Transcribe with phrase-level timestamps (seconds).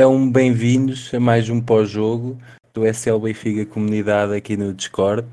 [0.00, 2.38] Então, bem-vindos a mais um pós-jogo
[2.72, 5.28] do SL Benfica Comunidade aqui no Discord.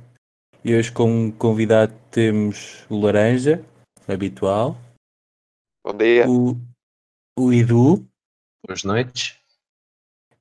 [0.64, 3.64] E hoje, como convidado, temos o Laranja,
[4.08, 4.76] habitual.
[5.86, 6.28] Bom dia.
[6.28, 6.60] O,
[7.38, 8.10] o Edu.
[8.68, 9.38] Boas noites.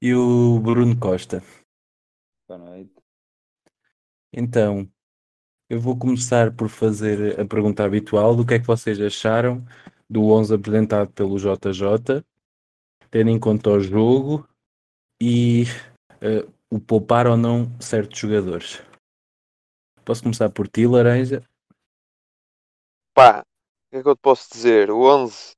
[0.01, 1.43] E o Bruno Costa.
[2.49, 2.95] Boa noite.
[4.33, 4.89] Então,
[5.69, 9.63] eu vou começar por fazer a pergunta habitual do que é que vocês acharam
[10.09, 12.25] do 11 apresentado pelo JJ
[13.15, 14.45] tendo em conta o jogo
[15.23, 15.63] e
[16.15, 18.83] uh, o poupar ou não certos jogadores.
[20.05, 21.41] Posso começar por ti, Laranja?
[23.15, 24.91] Pá, o que é que eu te posso dizer?
[24.91, 25.53] O 11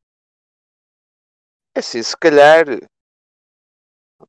[1.75, 2.67] é assim, se calhar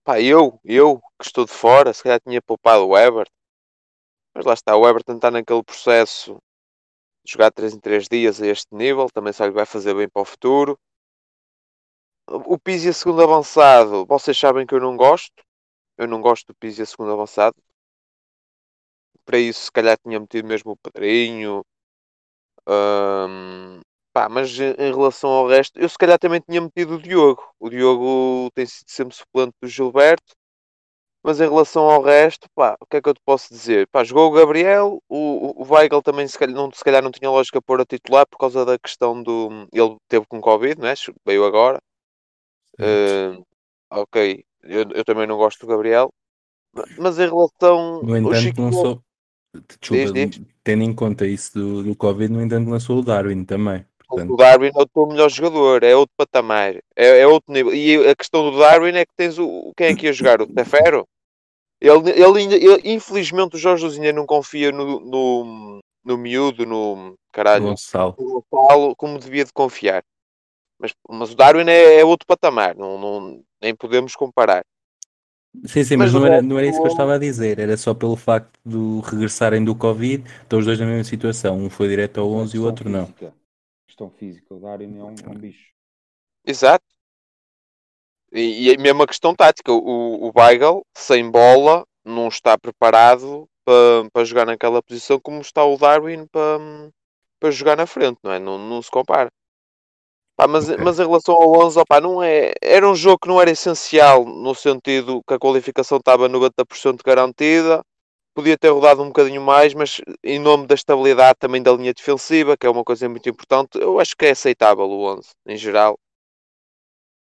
[0.05, 3.29] pá, eu, eu que estou de fora, se calhar tinha poupado o Everton,
[4.33, 6.37] mas lá está, o Everton está naquele processo
[7.25, 10.07] de jogar 3 em 3 dias a este nível, também só lhe vai fazer bem
[10.07, 10.79] para o futuro.
[12.29, 15.43] O Pizzi a segundo avançado, vocês sabem que eu não gosto.
[15.97, 17.55] Eu não gosto do Pizzi a segundo avançado.
[19.25, 21.63] Para isso, se calhar tinha metido mesmo o Padrinho.
[22.67, 23.79] Um,
[24.13, 27.43] pá, mas em relação ao resto, eu se calhar também tinha metido o Diogo.
[27.59, 30.35] O Diogo tem sido sempre suplente do Gilberto.
[31.23, 33.87] Mas em relação ao resto, pá, o que é que eu te posso dizer?
[33.89, 37.29] Pá, jogou o Gabriel, o, o Weigl também se calhar, não, se calhar não tinha
[37.29, 39.67] lógica pôr a titular por causa da questão do.
[39.73, 40.93] Ele teve com Covid, não é?
[41.25, 41.79] Veio agora.
[42.79, 43.43] Uh,
[43.91, 46.11] ok, eu, eu, também não gosto do Gabriel,
[46.97, 48.01] mas em relação.
[48.03, 48.61] No entanto, Chico...
[48.61, 49.01] lançou.
[49.67, 50.41] Desculpa, diz, diz.
[50.63, 53.85] tendo em conta isso do, do Covid, no entanto, lançou o Darwin também.
[54.07, 54.33] Portanto...
[54.33, 57.73] O Darwin é o teu melhor jogador, é outro patamar, é, é, outro nível.
[57.73, 59.73] E a questão do Darwin é que tens o.
[59.75, 60.41] Quem é que ia jogar?
[60.41, 61.07] O Tefero?
[61.79, 67.15] Ele, ele, ainda, ele, infelizmente, o Jorge ainda não confia no, no, no miúdo, no
[67.31, 68.15] caralho, Gonçalo.
[68.17, 70.03] no Gonçalo, como devia de confiar.
[70.79, 74.63] Mas, mas o Darwin é, é outro patamar, não, não, nem podemos comparar.
[75.65, 77.75] Sim, sim, mas, mas não, era, não era isso que eu estava a dizer, era
[77.75, 81.87] só pelo facto de regressarem do Covid, estão os dois na mesma situação, um foi
[81.87, 83.25] direto ao 11 e o outro física.
[83.25, 83.33] não.
[83.87, 85.71] Questão física, o Darwin é um, um bicho.
[86.45, 86.85] Exato.
[88.31, 94.09] E, e a mesma questão tática, o, o Weigl, sem bola, não está preparado para,
[94.11, 96.59] para jogar naquela posição como está o Darwin para,
[97.39, 98.39] para jogar na frente, não é?
[98.39, 99.29] Não, não se compara.
[100.37, 100.83] Pá, mas, okay.
[100.83, 104.23] mas em relação ao 11, opá, não é, era um jogo que não era essencial
[104.23, 107.83] no sentido que a qualificação estava 90% garantida.
[108.35, 112.55] Podia ter rodado um bocadinho mais, mas em nome da estabilidade também da linha defensiva,
[112.55, 115.97] que é uma coisa muito importante, eu acho que é aceitável o 11 em geral.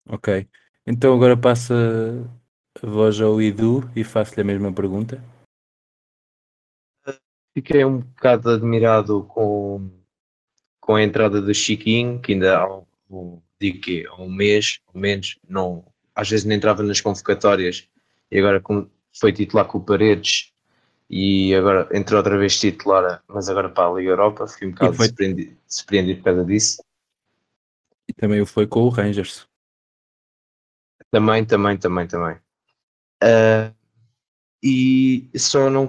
[0.09, 0.45] Ok,
[0.85, 1.73] então agora passa
[2.83, 5.23] a voz ao Edu e faço-lhe a mesma pergunta.
[7.53, 9.89] Fiquei um bocado admirado com,
[10.81, 14.99] com a entrada do Chiquinho, que ainda há um, digo que há um mês, ou
[14.99, 17.88] menos, não, às vezes não entrava nas convocatórias
[18.31, 18.61] e agora
[19.13, 20.51] foi titular com o Paredes
[21.09, 24.93] e agora entrou outra vez titular, mas agora para a Liga Europa, fiquei um bocado
[24.93, 25.07] foi...
[25.07, 26.83] surpreendido, surpreendido por causa disso.
[28.07, 29.47] E também o foi com o Rangers.
[31.11, 32.35] Também, também, também, também.
[33.23, 33.73] Uh,
[34.67, 35.87] e só não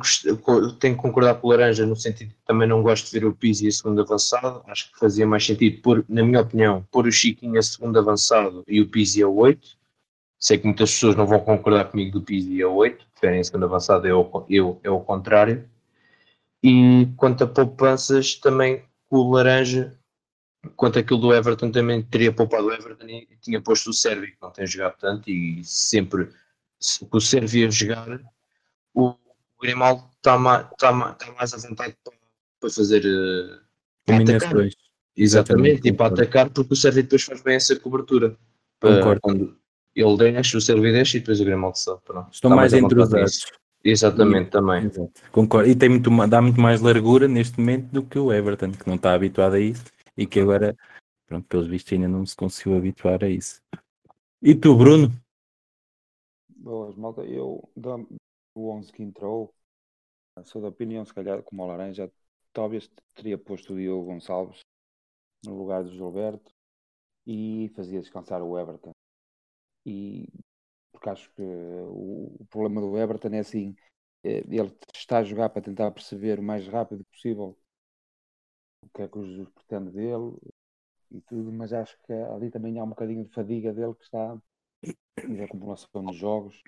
[0.78, 3.34] tenho que concordar com o Laranja no sentido que também não gosto de ver o
[3.34, 7.10] Pizzi a segundo avançado, acho que fazia mais sentido pôr, na minha opinião, pôr o
[7.10, 9.66] Chiquinho a segundo avançado e o Pizzi a 8.
[10.38, 13.64] Sei que muitas pessoas não vão concordar comigo do Pizzi a 8, preferem a segundo
[13.64, 15.66] avançado, eu, eu é o contrário.
[16.62, 19.98] E quanto a poupanças, também com o Laranja,
[20.76, 24.42] quanto aquilo do Everton, também teria poupado o Everton e tinha posto o Sérvio, que
[24.42, 28.20] não tem jogado tanto, e sempre que o Sérvio ia jogar,
[28.96, 29.16] o
[29.60, 32.12] Grimaldo está mais, está mais, está mais à vontade para,
[32.60, 33.66] para fazer uh,
[34.08, 34.76] Exatamente,
[35.16, 38.36] Exatamente, e para atacar, porque o Sérgio depois faz bem essa cobertura.
[38.78, 39.20] Para, concordo.
[39.22, 39.56] Quando
[39.94, 42.00] ele deixa, o Sérgio deixa e depois o Grimaldo sobe.
[42.02, 43.46] Estão está mais, mais entrosados.
[43.82, 44.84] Exatamente, também.
[44.84, 45.12] Exato.
[45.32, 45.70] Concordo.
[45.70, 48.96] E tem muito, dá muito mais largura neste momento do que o Everton, que não
[48.96, 49.84] está habituado a isso
[50.16, 50.76] e que agora,
[51.26, 53.60] pronto, pelos vistos, ainda não se conseguiu habituar a isso.
[54.42, 55.10] E tu, Bruno?
[56.56, 57.22] Boas, malta.
[57.22, 57.66] Eu,
[58.56, 59.54] o 11 que entrou,
[60.44, 62.10] sou da opinião, se calhar, como o Laranja,
[62.52, 64.60] talvez teria posto o Diogo Gonçalves
[65.44, 66.50] no lugar do Gilberto
[67.26, 68.92] e fazia descansar o Everton.
[69.84, 70.28] E
[70.92, 73.76] porque acho que o, o problema do Everton é assim,
[74.24, 77.56] é, ele está a jogar para tentar perceber o mais rápido possível
[78.82, 80.36] o que é que o Jesus pretende dele
[81.10, 84.36] e tudo, mas acho que ali também há um bocadinho de fadiga dele que está
[84.82, 86.62] e da acumulação de jogos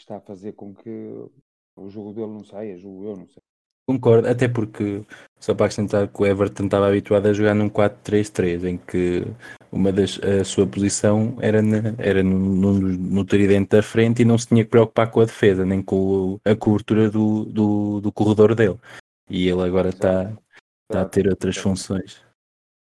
[0.00, 0.88] que está a fazer com que
[1.76, 3.42] o jogo dele não saia, jogo eu, não sei.
[3.86, 5.04] Concordo, até porque,
[5.38, 9.24] só para acrescentar que o Everton estava habituado a jogar num 4-3-3, em que
[9.70, 14.24] uma das, a sua posição era, na, era no, no, no tridente da frente e
[14.24, 18.12] não se tinha que preocupar com a defesa, nem com a cobertura do, do, do,
[18.12, 18.78] corredor dele.
[19.28, 20.32] E ele agora está
[20.88, 22.22] tá a ter outras funções.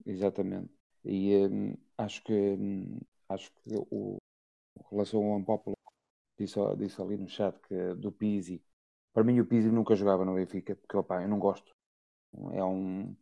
[0.05, 0.70] Exatamente.
[1.05, 2.99] E hum, acho que hum,
[3.29, 4.17] acho que o
[4.79, 5.85] em relação ao Unpopular
[6.38, 8.62] disse, disse ali no chat que do Pizzi
[9.12, 11.74] para mim o Pizzi nunca jogava no Benfica porque opa, eu não gosto
[12.52, 13.14] é um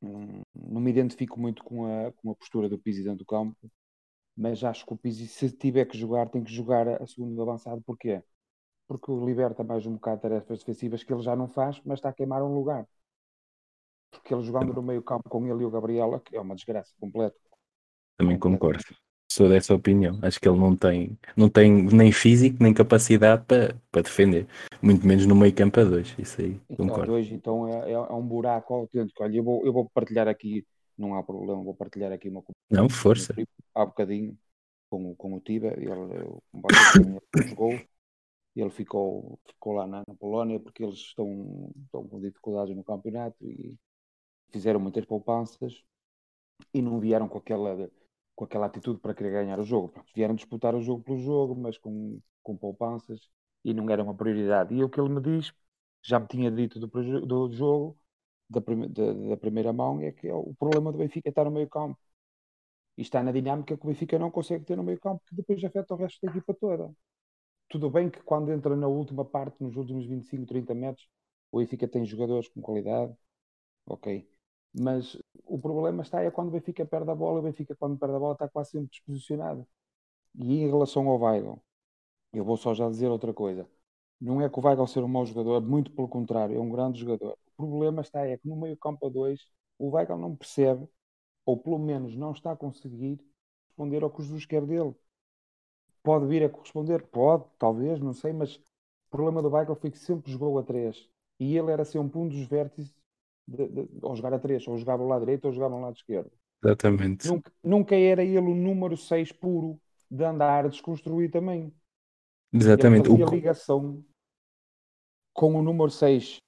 [0.00, 3.56] não, não me identifico muito com a, com a postura do Pizzi dentro do campo,
[4.36, 7.80] mas acho que o Pizzi, se tiver que jogar, tem que jogar a segundo avançado.
[7.82, 8.22] Porquê?
[8.86, 12.10] Porque liberta mais um bocado de tarefas defensivas que ele já não faz, mas está
[12.10, 12.86] a queimar um lugar.
[14.10, 16.94] Porque ele jogando no meio campo com ele e o Gabriela, que é uma desgraça
[17.00, 17.36] completa.
[18.16, 18.82] Também concordo
[19.36, 20.18] sou dessa opinião.
[20.22, 24.46] Acho que ele não tem, não tem nem físico nem capacidade para, para defender,
[24.80, 26.14] muito menos no meio campo a dois.
[26.18, 27.12] Isso aí, então, concordo.
[27.12, 29.22] Dois, então é, é, um buraco autêntico.
[29.22, 30.66] Olha, eu vou, eu vou partilhar aqui,
[30.96, 33.34] não há problema, vou partilhar aqui uma Não, força.
[33.74, 34.36] Há bocadinho
[34.88, 37.78] com, com o Tiba, ele, ele jogou,
[38.54, 43.36] ele ficou, ficou lá na, na, Polónia porque eles estão, estão com dificuldades no campeonato
[43.44, 43.76] e
[44.50, 45.82] fizeram muitas poupanças
[46.72, 47.90] e não vieram com aquela
[48.36, 49.88] com aquela atitude para querer ganhar o jogo.
[49.90, 53.30] Pronto, vieram disputar o jogo pelo jogo, mas com, com poupanças
[53.64, 54.74] e não era uma prioridade.
[54.74, 55.52] E o que ele me diz,
[56.02, 56.86] já me tinha dito do,
[57.26, 57.98] do jogo,
[58.48, 61.50] da, da, da, primeira mão, é que é o problema do Benfica é estar no
[61.50, 61.98] meio campo.
[62.98, 65.62] E está na dinâmica que o Benfica não consegue ter no meio campo, que depois
[65.64, 66.94] afeta o resto da equipa toda.
[67.68, 71.08] Tudo bem que quando entra na última parte, nos últimos 25, 30 metros,
[71.52, 73.14] o Benfica tem jogadores com qualidade,
[73.86, 74.28] ok.
[74.78, 78.16] Mas o problema está é quando o Benfica perde a bola, o Benfica quando perde
[78.16, 79.66] a bola está quase sempre desposicionado.
[80.38, 81.62] E em relação ao Weigl,
[82.32, 83.68] eu vou só já dizer outra coisa.
[84.20, 87.00] Não é que o Weigl ser um mau jogador, muito pelo contrário, é um grande
[87.00, 87.38] jogador.
[87.58, 89.40] O problema está é que no meio campo a dois,
[89.78, 90.88] o Weigl não percebe,
[91.46, 93.20] ou pelo menos não está a conseguir
[93.68, 94.94] responder ao que o Jesus quer dele.
[96.02, 97.02] Pode vir a corresponder?
[97.08, 98.62] Pode, talvez, não sei, mas o
[99.10, 101.08] problema do Weigl foi que sempre jogou a três.
[101.38, 102.94] E ele era sempre um dos vértices
[103.46, 106.30] de, de, ou jogar a três, ou jogava lá direito ou jogava no lado esquerdo.
[106.64, 107.28] Exatamente.
[107.28, 109.78] Nunca, nunca era ele o número 6 puro
[110.10, 111.72] de andar a desconstruir também.
[112.52, 113.08] Exatamente.
[113.08, 113.34] Ele fazia o...
[113.34, 114.04] ligação
[115.32, 116.38] com o número 6.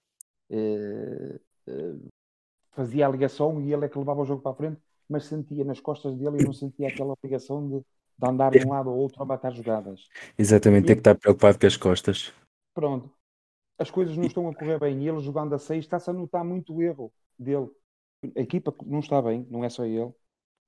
[0.50, 1.94] Eh, eh,
[2.72, 5.64] fazia a ligação e ele é que levava o jogo para a frente, mas sentia
[5.64, 8.96] nas costas dele e não sentia aquela ligação de, de andar de um lado ao
[8.96, 10.08] outro a matar jogadas.
[10.38, 12.32] Exatamente, tem que estar preocupado com as costas.
[12.74, 13.17] Pronto
[13.78, 16.44] as coisas não estão a correr bem e ele jogando a 6 está-se a notar
[16.44, 17.68] muito o erro dele.
[18.36, 20.12] A equipa não está bem, não é só ele,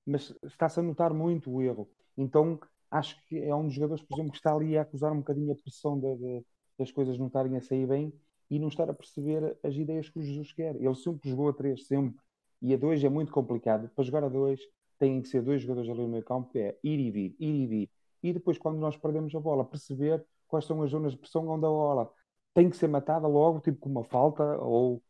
[0.07, 1.91] mas está-se a notar muito o erro.
[2.17, 2.61] Então
[2.91, 5.53] acho que é um dos jogadores, por exemplo, que está ali a acusar um bocadinho
[5.53, 6.45] a pressão de, de,
[6.79, 8.13] das coisas não estarem a sair bem
[8.49, 10.77] e não estar a perceber as ideias que o Jesus quer.
[10.77, 12.21] Ele sempre jogou a 3, sempre.
[12.63, 13.89] E a 2 é muito complicado.
[13.95, 14.61] Para jogar a 2
[14.99, 17.67] têm que ser dois jogadores ali no meio campo, é ir e vir, ir e
[17.67, 17.91] vir.
[18.23, 21.65] E depois, quando nós perdemos a bola, perceber quais são as zonas de pressão onde
[21.65, 22.13] a bola
[22.55, 25.03] tem que ser matada logo, tipo com uma falta, ou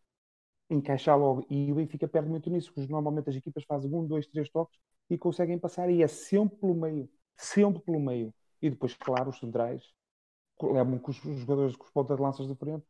[0.71, 1.47] encaixar logo.
[1.51, 4.79] E o Benfica perde muito nisso, porque normalmente as equipas fazem um, dois, três toques
[5.09, 8.35] e conseguem passar, e é sempre pelo meio, sempre pelo meio.
[8.63, 9.83] E depois, claro, os centrais
[10.63, 12.85] levam que os jogadores com os pontas de lanças de frente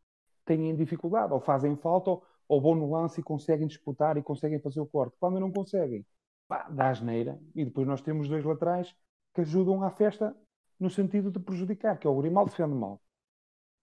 [0.44, 4.60] têm dificuldade, ou fazem falta, ou, ou vão no lance e conseguem disputar e conseguem
[4.60, 5.16] fazer o corte.
[5.20, 6.04] Quando não conseguem,
[6.48, 7.40] pá, dá asneira.
[7.54, 8.94] E depois nós temos dois laterais
[9.34, 10.36] que ajudam à festa
[10.78, 13.00] no sentido de prejudicar, que é o Grimaldo defende mal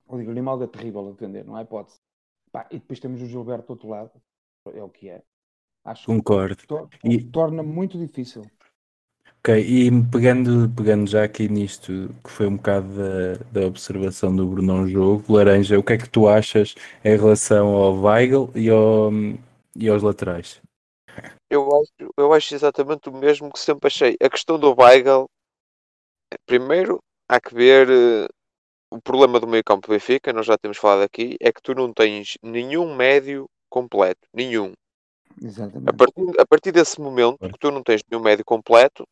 [0.07, 1.99] o Grimaldo é terrível a defender, não há hipótese.
[2.51, 4.11] Pá, e depois temos o Gilberto do outro lado,
[4.73, 5.21] é o que é.
[5.83, 6.55] Acho Concordo.
[6.55, 7.23] que tor e...
[7.23, 8.43] torna muito difícil.
[9.39, 14.45] Ok, e pegando, pegando já aqui nisto, que foi um bocado da, da observação do
[14.45, 19.09] Brunão Jogo, Laranja, o que é que tu achas em relação ao Weigl e, ao,
[19.75, 20.61] e aos laterais?
[21.49, 24.17] Eu acho, eu acho exatamente o mesmo que sempre achei.
[24.21, 25.29] A questão do Weigl,
[26.45, 26.99] primeiro,
[27.29, 28.27] há que ver eh,
[28.97, 31.75] o problema do meio campo do Benfica, nós já temos falado aqui, é que tu
[31.75, 34.27] não tens nenhum médio completo.
[34.33, 34.73] Nenhum.
[35.41, 35.89] Exatamente.
[35.89, 39.07] A partir, a partir desse momento que tu não tens nenhum médio completo,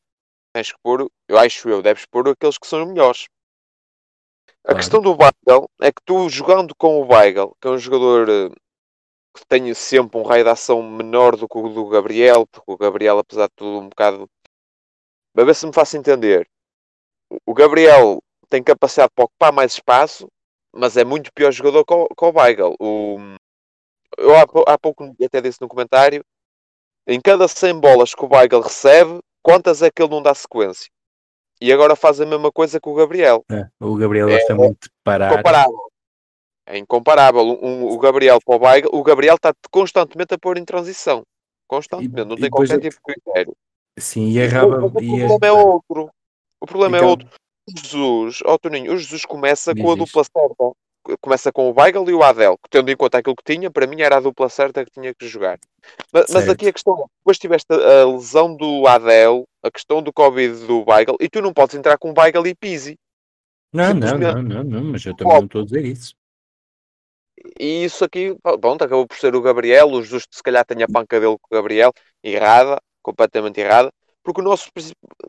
[0.54, 3.26] tens que pôr, eu acho eu, deves pôr aqueles que são os melhores.
[4.64, 4.78] A claro.
[4.78, 8.50] questão do Weigl é que tu jogando com o Weigl, que é um jogador eh,
[9.38, 12.78] que tem sempre um raio de ação menor do que o do Gabriel, porque o
[12.78, 14.28] Gabriel, apesar de tudo, um bocado.
[15.36, 16.50] Para ver se me faço entender.
[17.46, 20.28] O Gabriel tem capacidade para ocupar mais espaço,
[20.74, 22.76] mas é muito pior jogador que o, que o Weigl.
[22.80, 23.18] O,
[24.18, 26.24] eu há, há pouco até disse no comentário,
[27.08, 30.90] em cada 100 bolas que o Weigl recebe, quantas é que ele não dá sequência?
[31.62, 33.44] E agora faz a mesma coisa que o Gabriel.
[33.50, 35.34] É, o Gabriel gosta é, muito de parar.
[35.34, 35.92] Incomparável.
[36.68, 37.42] É incomparável.
[37.62, 41.24] Um, o Gabriel para o Weigl, o Gabriel está constantemente a pôr em transição.
[41.68, 43.56] Constantemente, e, não tem qualquer tipo de critério.
[43.98, 44.82] Sim, e errava.
[44.82, 46.10] Mas o e problema é outro.
[46.60, 47.30] O problema é Então- outro.
[47.68, 50.72] O Jesus, ó Toninho, o Jesus começa Diz com a dupla certa.
[51.22, 53.86] Começa com o Weigl e o Adel, que tendo em conta aquilo que tinha, para
[53.86, 55.60] mim era a dupla certa que tinha que jogar.
[56.12, 60.12] Mas, mas aqui a questão é, depois tiveste a lesão do Adel, a questão do
[60.12, 62.98] Covid do Weigl, e tu não podes entrar com Weigl e Pizzi.
[63.72, 66.16] Não, não, simplesmente- não, não, não, mas eu também não estou a dizer isso.
[67.60, 70.88] E isso aqui, pronto, acabou por ser o Gabriel, o Jesus se calhar tem a
[70.88, 71.92] panca dele com o Gabriel,
[72.24, 73.92] errada, completamente errada,
[74.26, 74.72] porque o nosso,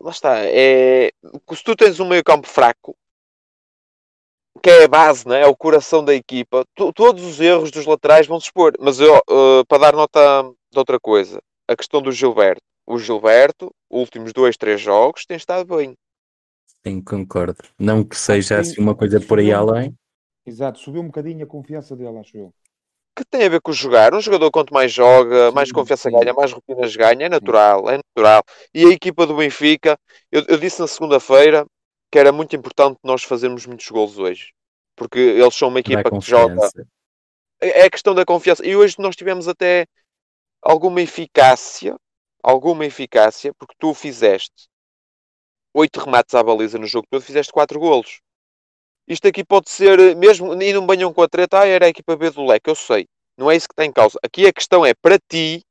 [0.00, 1.12] lá está, é,
[1.54, 2.96] se tu tens um meio campo fraco,
[4.62, 5.42] que é a base, né?
[5.42, 8.98] é o coração da equipa, to- todos os erros dos laterais vão se expor, mas
[9.00, 14.32] eu, eh, para dar nota de outra coisa, a questão do Gilberto, o Gilberto, últimos
[14.32, 15.94] dois, três jogos, tem estado bem.
[16.86, 17.62] Sim, concordo.
[17.78, 19.94] Não que seja sim, assim uma coisa por aí além.
[20.46, 22.54] Exato, subiu um bocadinho a confiança dele, acho eu.
[23.16, 24.14] Que tem a ver com jogar.
[24.14, 28.44] Um jogador quanto mais joga, mais confiança ganha, mais rotinas ganha, é natural, é natural.
[28.74, 29.98] E a equipa do Benfica,
[30.30, 31.66] eu, eu disse na segunda-feira
[32.12, 34.52] que era muito importante nós fazermos muitos golos hoje.
[34.94, 36.68] Porque eles são uma Dá equipa que joga.
[37.60, 38.64] É é questão da confiança.
[38.64, 39.86] E hoje nós tivemos até
[40.62, 41.96] alguma eficácia,
[42.42, 44.68] alguma eficácia, porque tu fizeste
[45.74, 48.20] oito remates à baliza no jogo todo, fizeste quatro golos.
[49.08, 52.16] Isto aqui pode ser, mesmo, e não banham com a treta, ah, era a equipa
[52.16, 53.06] B do leque, eu sei.
[53.38, 54.18] Não é isso que está em causa.
[54.22, 55.62] Aqui a questão é, para ti,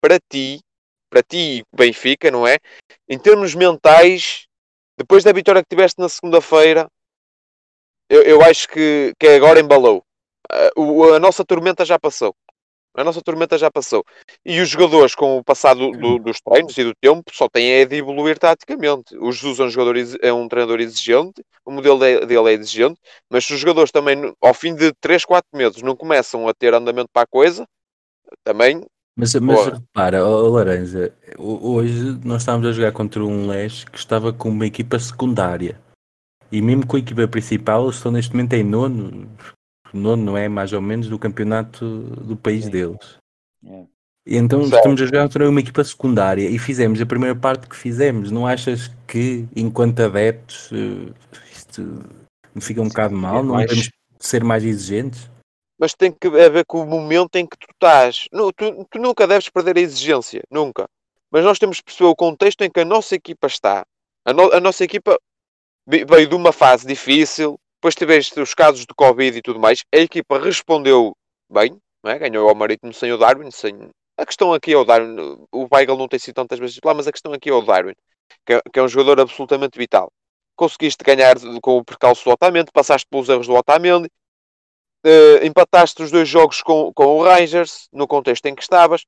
[0.00, 0.60] para ti,
[1.10, 2.58] para ti, Benfica, não é?
[3.08, 4.46] Em termos mentais,
[4.96, 6.88] depois da vitória que tiveste na segunda-feira,
[8.08, 10.02] eu, eu acho que, que agora embalou.
[10.50, 10.70] Ah,
[11.14, 12.34] a nossa tormenta já passou.
[12.96, 14.04] A nossa tormenta já passou.
[14.44, 17.84] E os jogadores, com o passado do- dos treinos e do tempo, só têm é
[17.84, 19.16] de evoluir taticamente.
[19.18, 22.98] O Jesus é um, jogador, é um treinador exigente, o modelo de- dele é exigente,
[23.30, 26.74] mas se os jogadores também, ao fim de 3, 4 meses, não começam a ter
[26.74, 27.64] andamento para a coisa,
[28.44, 28.84] também
[29.16, 33.98] Mas, mas repara, ó, Laranja, ho- hoje nós estávamos a jogar contra um Les que
[33.98, 35.80] estava com uma equipa secundária.
[36.52, 39.28] E mesmo com a equipa principal, eles estão neste momento em nono,
[39.96, 41.84] nono não é mais ou menos do campeonato
[42.24, 42.70] do país Sim.
[42.70, 43.18] deles.
[43.64, 43.84] É.
[44.26, 44.74] E então Certo.
[44.76, 48.30] estamos a jogar contra uma equipa secundária e fizemos a primeira parte que fizemos.
[48.30, 51.12] Não achas que, enquanto adeptos, eh,
[51.50, 51.80] isto
[52.54, 53.42] me fica um bocado mal?
[53.42, 55.30] Não mais- devemos ser mais exigentes?
[55.80, 58.24] mas tem que ver com o momento em que tu estás.
[58.56, 60.86] Tu, tu nunca deves perder a exigência, nunca.
[61.30, 63.86] Mas nós temos que perceber o contexto em que a nossa equipa está.
[64.26, 65.16] A, no- a nossa equipa
[65.86, 69.84] ve- veio de uma fase difícil, depois tiveste os casos de Covid e tudo mais.
[69.94, 71.16] A equipa respondeu
[71.50, 72.18] bem, é?
[72.18, 73.50] ganhou ao Marítimo sem o Darwin.
[73.50, 73.88] Sem...
[74.16, 75.46] A questão aqui é o Darwin.
[75.52, 77.94] O Weigl não tem sido tantas vezes lá, mas a questão aqui é o Darwin,
[78.44, 80.10] que é, que é um jogador absolutamente vital.
[80.56, 84.08] Conseguiste ganhar com o percalço do Otamendi, passaste pelos erros do Otamendi,
[85.04, 89.04] eh, empataste os dois jogos com, com o Rangers, no contexto em que estavas.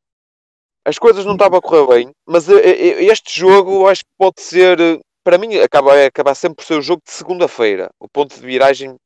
[0.84, 4.40] As coisas não estavam a correr bem, mas eh, eh, este jogo acho que pode
[4.40, 4.78] ser,
[5.30, 8.44] para mim, acaba, vai acabar sempre por ser o jogo de segunda-feira, o ponto de
[8.44, 8.96] viragem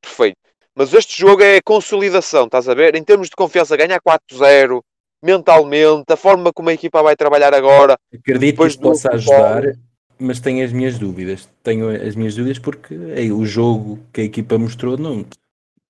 [0.00, 0.38] perfeito.
[0.74, 2.94] Mas este jogo é consolidação, estás a ver?
[2.94, 4.80] Em termos de confiança, ganhar 4-0,
[5.22, 7.94] mentalmente, a forma como a equipa vai trabalhar agora.
[8.12, 9.74] Acredito que possa futebol- ajudar,
[10.18, 11.46] mas tenho as minhas dúvidas.
[11.62, 15.26] Tenho as minhas dúvidas porque ei, o jogo que a equipa mostrou não,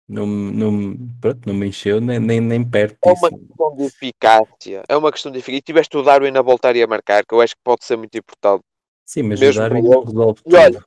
[0.08, 3.46] não, não, pronto, não me encheu nem, nem, nem perto É uma disso.
[3.46, 4.82] questão de eficácia.
[4.88, 5.58] É uma questão de eficácia.
[5.58, 7.96] E tiveste o Darwin a voltar e a marcar, que eu acho que pode ser
[7.96, 8.64] muito importante.
[9.04, 10.86] Sim, mas mesmo o Darwin não resolve E olha, tudo.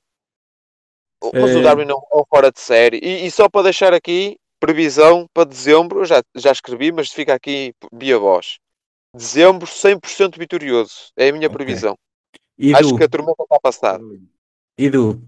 [1.33, 2.99] Mas o Eh, Darwin é um é fora de série.
[3.01, 7.33] E, e só para deixar aqui, previsão para dezembro, eu já, já escrevi, mas fica
[7.33, 8.57] aqui via voz.
[9.13, 11.11] Dezembro 100% vitorioso.
[11.15, 11.57] É a minha Ok.
[11.57, 11.97] previsão.
[12.57, 14.03] Edu, Acho que a tormenta está passada.
[14.77, 15.21] Edu,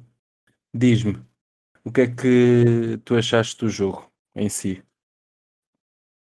[0.73, 1.19] diz-me,
[1.83, 4.83] o que é que tu achaste do jogo em si?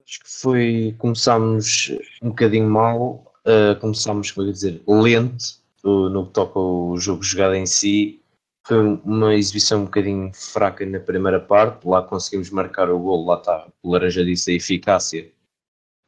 [0.03, 0.95] Acho que foi.
[0.99, 1.91] Começámos
[2.21, 7.23] um bocadinho mal, uh, começámos, como eu ia dizer, lento no que toca o jogo
[7.23, 8.21] jogado em si.
[8.65, 11.87] Foi uma exibição um bocadinho fraca na primeira parte.
[11.87, 15.31] Lá conseguimos marcar o gol, lá está, o Laranja disse a eficácia.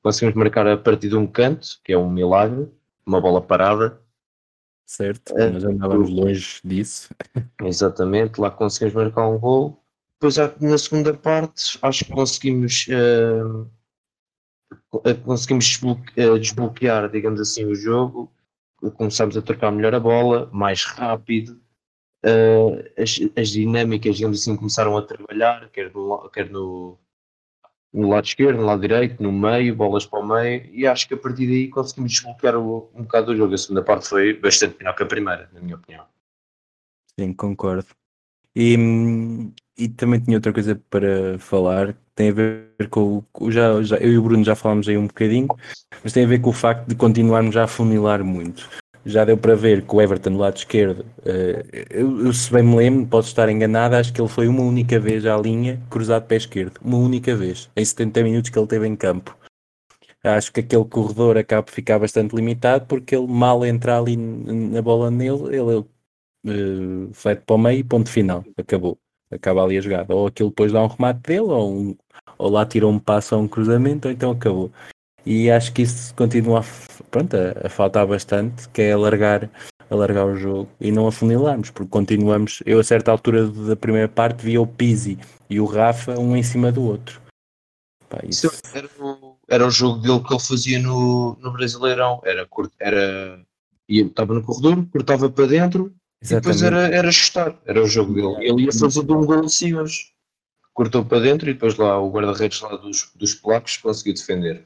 [0.03, 2.67] Conseguimos marcar a partir de um canto, que é um milagre,
[3.05, 4.01] uma bola parada.
[4.87, 5.37] Certo?
[5.37, 7.09] Eh, Nós andávamos longe disso.
[7.61, 9.83] Exatamente, lá conseguimos marcar um gol.
[10.13, 13.43] Depois, na segunda parte, acho que conseguimos, eh,
[15.23, 15.79] conseguimos
[16.15, 18.31] eh, desbloquear, digamos assim, o jogo.
[18.95, 21.59] Começámos a trocar melhor a bola, mais rápido.
[22.23, 26.97] Eh, as, as dinâmicas, digamos assim, começaram a trabalhar, quer no, quer no,
[27.93, 30.65] no lado esquerdo, no lado direito, no meio, bolas para o meio.
[30.73, 33.53] E acho que a partir daí conseguimos desbloquear o- um bocado o jogo.
[33.53, 36.05] A segunda parte foi bastante melhor que a primeira, na minha opinião.
[37.19, 37.87] Sim, concordo.
[38.55, 43.81] E, hum, e também tinha outra coisa para falar, tem a ver com, o- já,
[43.83, 45.47] já, eu e o Bruno já falámos aí um bocadinho,
[46.03, 48.69] mas tem a ver com o facto de continuarmos a afunilar muito.
[49.05, 52.63] já deu para ver que o Everton do lado esquerdo, uh, eu, eu, se bem
[52.63, 56.25] me lembro, posso estar enganado, acho que ele foi uma única vez à linha cruzado
[56.25, 56.79] pé esquerdo.
[56.83, 59.37] Uma única vez, em 70 minutos que ele teve em campo.
[60.23, 64.81] Acho que aquele corredor acaba por ficar bastante limitado porque ele mal entra ali na
[64.81, 65.85] bola nele, ele
[66.45, 68.99] uh, flete para o meio ponto final, acabou.
[69.31, 70.15] Acaba ali a jogada.
[70.15, 71.97] Ou aquilo depois dá um remate dele, ou, um,
[72.37, 74.71] ou lá tira um passo a um cruzamento, ou então acabou.
[75.25, 76.63] E acho que isso continua a,
[77.11, 79.49] pronto, a, a faltar bastante, que é alargar,
[79.89, 82.61] alargar o jogo e não afunilarmos, porque continuamos.
[82.65, 85.17] Eu, a certa altura da primeira parte, via o Pizzi
[85.49, 87.21] e o Rafa um em cima do outro.
[88.09, 88.49] Pá, isso...
[88.73, 92.21] Era o era o jogo dele que ele fazia no, no Brasileirão.
[92.25, 92.47] Era,
[92.79, 93.39] era
[93.87, 96.31] estava no corredor, cortava para dentro Exatamente.
[96.31, 97.57] e depois era, era chutar.
[97.65, 98.45] Era o jogo dele.
[98.45, 100.11] Ele ia fazer de um gol assim hoje.
[100.77, 104.63] Cortou para dentro e depois lá o guarda-redes lá dos, dos polacos conseguiu defender.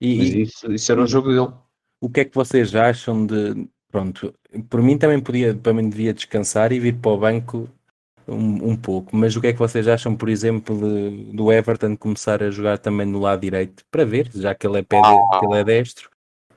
[0.00, 1.54] E, isso, isso era o jogo dele.
[2.00, 3.68] O que é que vocês acham de.
[3.90, 4.34] Pronto,
[4.70, 7.68] por mim também podia, para mim devia descansar e vir para o banco
[8.26, 11.98] um, um, pouco, mas o que é que vocês acham, por exemplo, de, do Everton
[11.98, 15.40] começar a jogar também no lado direito, para ver, já que ele é, pé ah,
[15.42, 16.08] ele é destro,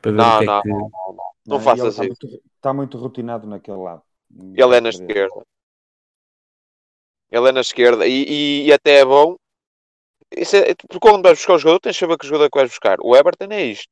[0.02, 0.70] para ver não, o que não, é que.
[0.70, 1.24] Não, não, não.
[1.46, 2.04] não faça assim.
[2.04, 4.04] Está muito, está muito rotinado naquele lado.
[4.34, 5.44] Ele é na esquerda.
[7.32, 9.36] Ele é na esquerda e, e, e até é bom.
[10.36, 12.70] Isso é, quando vais buscar o jogador, tens de saber que jogador é que vais
[12.70, 12.98] buscar.
[13.02, 13.90] O Everton é isto.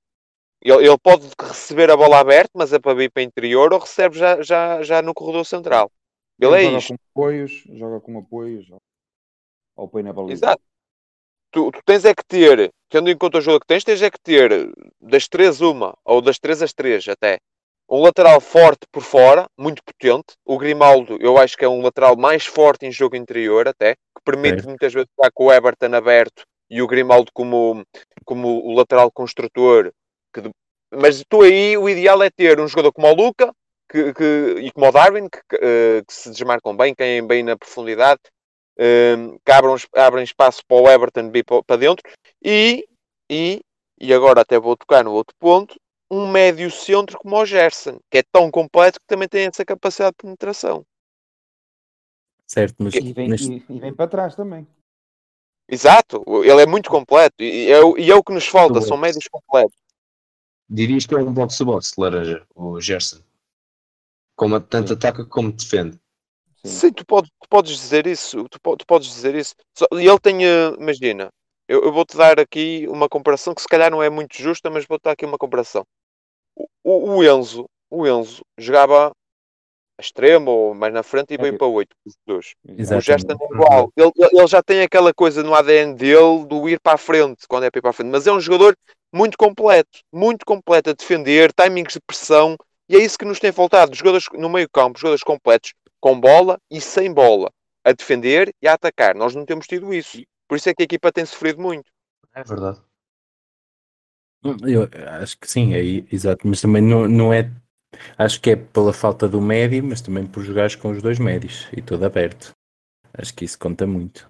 [0.61, 3.79] Ele, ele pode receber a bola aberta, mas é para vir para o interior ou
[3.79, 5.91] recebe já, já, já no corredor central.
[6.39, 6.87] Ele, ele é joga isto.
[6.87, 8.67] com apoios, joga com apoios,
[9.75, 10.33] ou põe na baliza.
[10.33, 10.61] Exato.
[11.51, 14.09] Tu, tu, tens é que ter, tendo em conta o jogo que tens, tens é
[14.09, 17.39] que ter das três uma, ou das três às três até,
[17.89, 20.35] um lateral forte por fora, muito potente.
[20.45, 24.23] O Grimaldo, eu acho que é um lateral mais forte em jogo interior até, que
[24.23, 24.67] permite é.
[24.67, 27.83] muitas vezes estar com o Everton aberto e o Grimaldo como,
[28.25, 29.91] como o lateral construtor.
[30.33, 30.41] Que,
[30.91, 33.53] mas tu aí, o ideal é ter um jogador como o Luca,
[33.89, 38.21] que, que, e como o Darwin, que, que, se desmarcam bem, caem bem na profundidade,
[38.79, 42.03] uh, que abram, abrem espaço para o Everton vir para, dentro,
[42.43, 42.87] e,
[43.29, 43.61] e,
[43.99, 45.75] e agora até vou tocar no outro ponto,
[46.13, 50.11] um médio centro como o Gerson, que é tão completo que também tem essa capacidade
[50.11, 50.85] de penetração.
[52.45, 53.51] Certo, mas e vem, neste...
[53.51, 54.67] e, e vem para trás também.
[55.67, 59.27] Exato, ele é muito completo e é, e é o que nos falta, são médios
[59.27, 59.75] completos.
[60.69, 63.21] Dirias que é um box-a-box, laranja, o Gerson.
[64.35, 64.93] Como tanto Sim.
[64.93, 65.99] ataca como defende.
[66.63, 68.47] Sim, Sim tu, pode, tu, podes dizer isso.
[68.49, 69.55] Tu, tu podes dizer isso.
[69.93, 71.31] E ele tem, uh, imagina,
[71.67, 74.85] eu, eu vou-te dar aqui uma comparação que se calhar não é muito justa, mas
[74.85, 75.85] vou-te dar aqui uma comparação.
[76.83, 79.09] O, o, Enzo, o Enzo jogava
[79.97, 81.57] a extremo ou mais na frente e veio é.
[81.57, 81.95] para oito
[82.97, 83.91] O Gerson é igual.
[83.95, 87.63] Ele, ele já tem aquela coisa no ADN dele do ir para a frente, quando
[87.63, 88.11] é para ir para a frente.
[88.11, 88.75] Mas é um jogador
[89.13, 92.57] muito completo, muito completo a defender, timings de pressão,
[92.89, 93.95] e é isso que nos tem faltado.
[93.95, 97.49] Jogadores no meio campo, jogadores completos, com bola e sem bola,
[97.83, 99.15] a defender e a atacar.
[99.15, 100.21] Nós não temos tido isso.
[100.47, 101.85] Por isso é que a equipa tem sofrido muito.
[102.35, 102.81] É verdade.
[104.43, 104.89] Eu
[105.21, 105.79] acho que sim, é
[106.11, 107.49] exato, mas também não, não é.
[108.17, 111.67] Acho que é pela falta do médio, mas também por jogares com os dois médios
[111.71, 112.51] e todo aberto.
[113.13, 114.29] Acho que isso conta muito.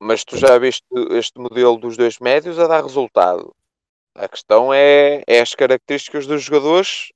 [0.00, 3.52] Mas tu já viste este modelo dos dois médios a dar resultado.
[4.16, 7.10] A questão é, é as características dos jogadores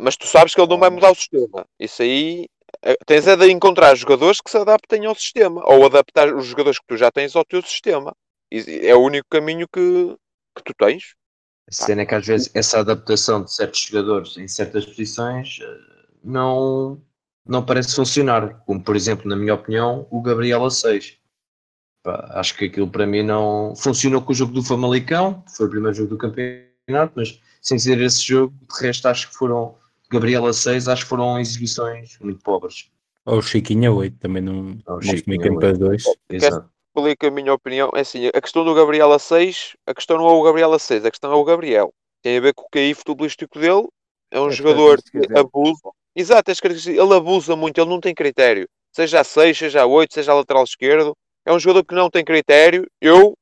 [0.00, 1.66] mas tu sabes que ele não vai mudar o sistema.
[1.78, 2.46] Isso aí
[2.82, 6.78] eh, tens é de encontrar jogadores que se adaptem ao sistema ou adaptar os jogadores
[6.78, 8.14] que tu já tens ao teu sistema.
[8.50, 10.16] É o único caminho que,
[10.56, 11.14] que tu tens.
[11.70, 15.78] A cena é que às vezes essa adaptação de certos jogadores em certas posições eh,
[16.22, 17.00] não,
[17.46, 18.60] não parece funcionar.
[18.66, 21.16] Como por exemplo, na minha opinião, o Gabriel a 6.
[22.04, 25.96] acho que aquilo para mim não funcionou com o jogo do Famalicão, foi o primeiro
[25.96, 29.76] jogo do campeonato, mas sem ser esse jogo, de resto acho que foram
[30.10, 32.90] Gabriela 6, acho que foram exibições muito pobres.
[33.24, 36.02] Ou o Chiquinha 8, também não neste meio campo para 2.
[36.30, 36.68] Exato.
[36.94, 37.90] Explica a minha opinião.
[37.94, 41.10] É assim, a questão do Gabriela 6, a questão não é o Gabriela 6, a
[41.10, 41.92] questão é o Gabriel.
[42.22, 43.86] Tem a ver com o QI futebolístico dele.
[44.30, 45.90] É um é jogador que abusa.
[46.14, 48.68] Exato, ele abusa muito, ele não tem critério.
[48.92, 51.16] Seja a 6, seja a 8, seja a lateral esquerdo.
[51.46, 52.86] É um jogador que não tem critério.
[53.00, 53.34] Eu,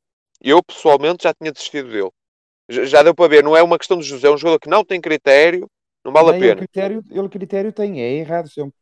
[0.42, 2.10] eu pessoalmente já tinha desistido dele.
[2.68, 4.84] Já, deu para ver, não é uma questão de José, é um jogador que não
[4.84, 5.66] tem critério
[6.08, 6.46] não vale a pena.
[6.46, 8.74] Ele critério, ele critério tem, é errado sempre.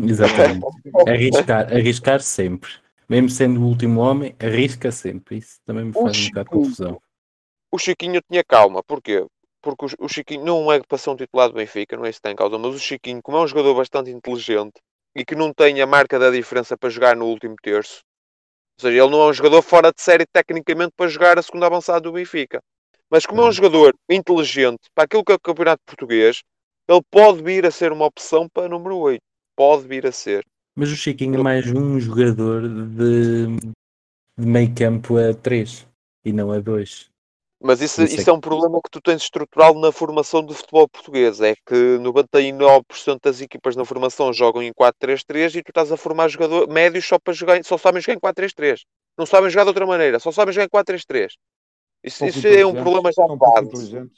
[0.00, 0.64] Exatamente.
[1.08, 2.70] arriscar, arriscar sempre.
[3.08, 5.38] Mesmo sendo o último homem, arrisca sempre.
[5.38, 7.02] Isso também me faz um bocado de confusão.
[7.70, 8.82] O Chiquinho tinha calma.
[8.82, 9.24] Porquê?
[9.62, 12.22] Porque o Chiquinho não é para ser um titular do Benfica, não é isso que
[12.22, 14.80] tem em causa, mas o Chiquinho, como é um jogador bastante inteligente
[15.16, 18.02] e que não tem a marca da diferença para jogar no último terço,
[18.78, 21.66] ou seja, ele não é um jogador fora de série tecnicamente para jogar a segunda
[21.66, 22.62] avançada do Benfica.
[23.10, 23.52] Mas como é um uhum.
[23.52, 26.42] jogador inteligente para aquilo que é o campeonato português,
[26.86, 29.20] ele pode vir a ser uma opção para número 8.
[29.56, 30.46] Pode vir a ser.
[30.78, 33.46] Mas o Chiquinho é mais um jogador de,
[34.38, 35.84] de meio campo a 3
[36.24, 37.10] e não a 2.
[37.60, 40.54] Mas isso, Isso é isso é um problema que tu tens estrutural na formação do
[40.54, 41.40] futebol português.
[41.40, 46.28] É que 99% das equipas na formação jogam em 4-3-3 e tu estás a formar
[46.28, 48.82] jogador médios só para jogar, só sabem jogar em 4-3-3.
[49.18, 51.32] Não sabem jogar de outra maneira, só sabem jogar em 4-3-3.
[52.04, 54.08] Isso, isso é um problema já base.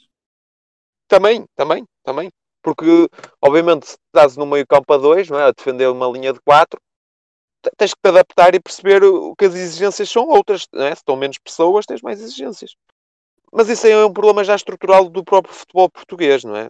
[1.07, 2.29] Também, também, também.
[2.61, 3.07] Porque,
[3.41, 5.45] obviamente, se estás no meio campo a 2, não é?
[5.45, 6.79] a defender uma linha de 4,
[7.77, 9.01] tens que te adaptar e perceber
[9.37, 10.67] que as exigências são outras.
[10.71, 10.95] Não é?
[10.95, 12.75] Se estão menos pessoas, tens mais exigências.
[13.51, 16.69] Mas isso aí é um problema já estrutural do próprio futebol português, não é?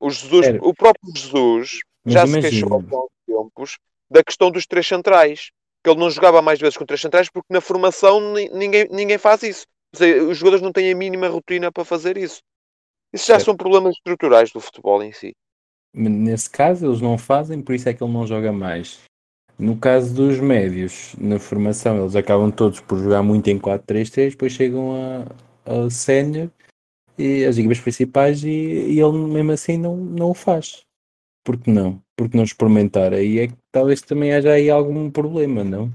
[0.00, 3.78] O, Jesus, o próprio Jesus Mas já se queixou há alguns tempos
[4.10, 5.50] da questão dos três centrais.
[5.82, 9.18] Que ele não jogava mais vezes com três centrais porque na formação ni- ninguém, ninguém
[9.18, 9.66] faz isso.
[9.94, 12.40] Seja, os jogadores não têm a mínima rotina para fazer isso.
[13.12, 13.44] Isso já Certo.
[13.46, 15.34] são problemas estruturais do futebol em si.
[15.94, 19.00] Nesse caso, eles não fazem, por isso é que ele não joga mais.
[19.58, 24.52] No caso dos médios, na formação, eles acabam todos por jogar muito em 4-3-3, depois
[24.52, 25.24] chegam a,
[25.86, 26.50] a sénior
[27.16, 30.82] e as equipas principais e, e ele mesmo assim não, não o faz.
[31.42, 32.02] Por que não?
[32.14, 33.14] Por que não experimentar?
[33.14, 35.90] Aí é que talvez também haja aí algum problema, não?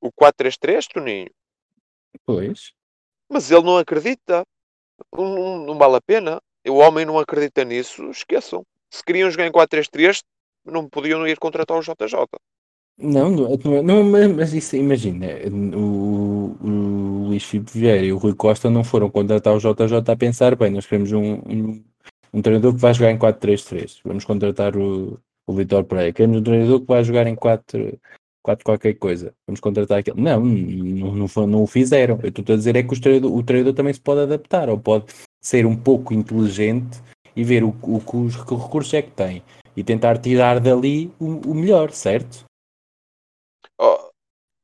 [0.00, 1.30] O 4-3-3, Toninho.
[2.26, 2.72] Pois.
[3.30, 4.42] Mas ele não acredita.
[5.16, 6.40] Não- não vale a pena.
[6.66, 8.10] O homem não acredita nisso.
[8.10, 8.64] Esqueçam.
[8.90, 10.22] Se queriam jogar em 4-3-3,
[10.64, 12.26] não podiam ir contratar o JJ.
[12.96, 15.26] Não, não, não, não, mas mas isso, imagina,
[15.76, 20.16] o, o Luís Filipe Vieira e o Rui Costa não foram contratar o JJ a
[20.16, 21.84] pensar, bem, nós queremos um, um,
[22.32, 26.42] um treinador que vai jogar em 4-3-3, vamos contratar o, o Vitor Pereira, queremos um
[26.44, 27.98] treinador que vai jogar em 4,
[28.44, 30.20] 4 qualquer coisa, vamos contratar aquele.
[30.20, 32.20] Não, não, não, não o fizeram.
[32.22, 34.78] Eu estou a dizer é que os treinador- o treinador também se pode adaptar, ou
[34.78, 35.06] pode
[35.44, 37.02] ser um pouco inteligente
[37.36, 39.42] e ver o, o, que os recursos é que tem
[39.76, 42.44] e tentar tirar dali o, o melhor, certo?
[43.78, 44.10] Oh,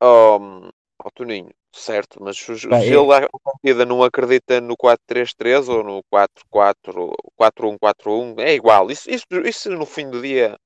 [0.01, 0.69] oh,
[1.03, 5.83] oh, Toninho, certo, mas se, Pá, se ele à partida não acredita no 4-3-3 ou
[5.83, 8.89] no 4-4, 4-1-4-1, é igual.
[8.89, 10.57] Isso, isso, isso no fim do dia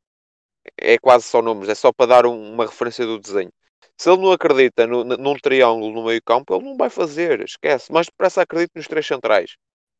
[0.77, 3.51] é quase só números, é só para dar um- uma referência do desenho.
[3.97, 7.91] Se ele não acredita no, num triângulo no meio campo, ele não vai fazer, esquece.
[7.91, 9.55] Mais depressa acredita nos três centrais.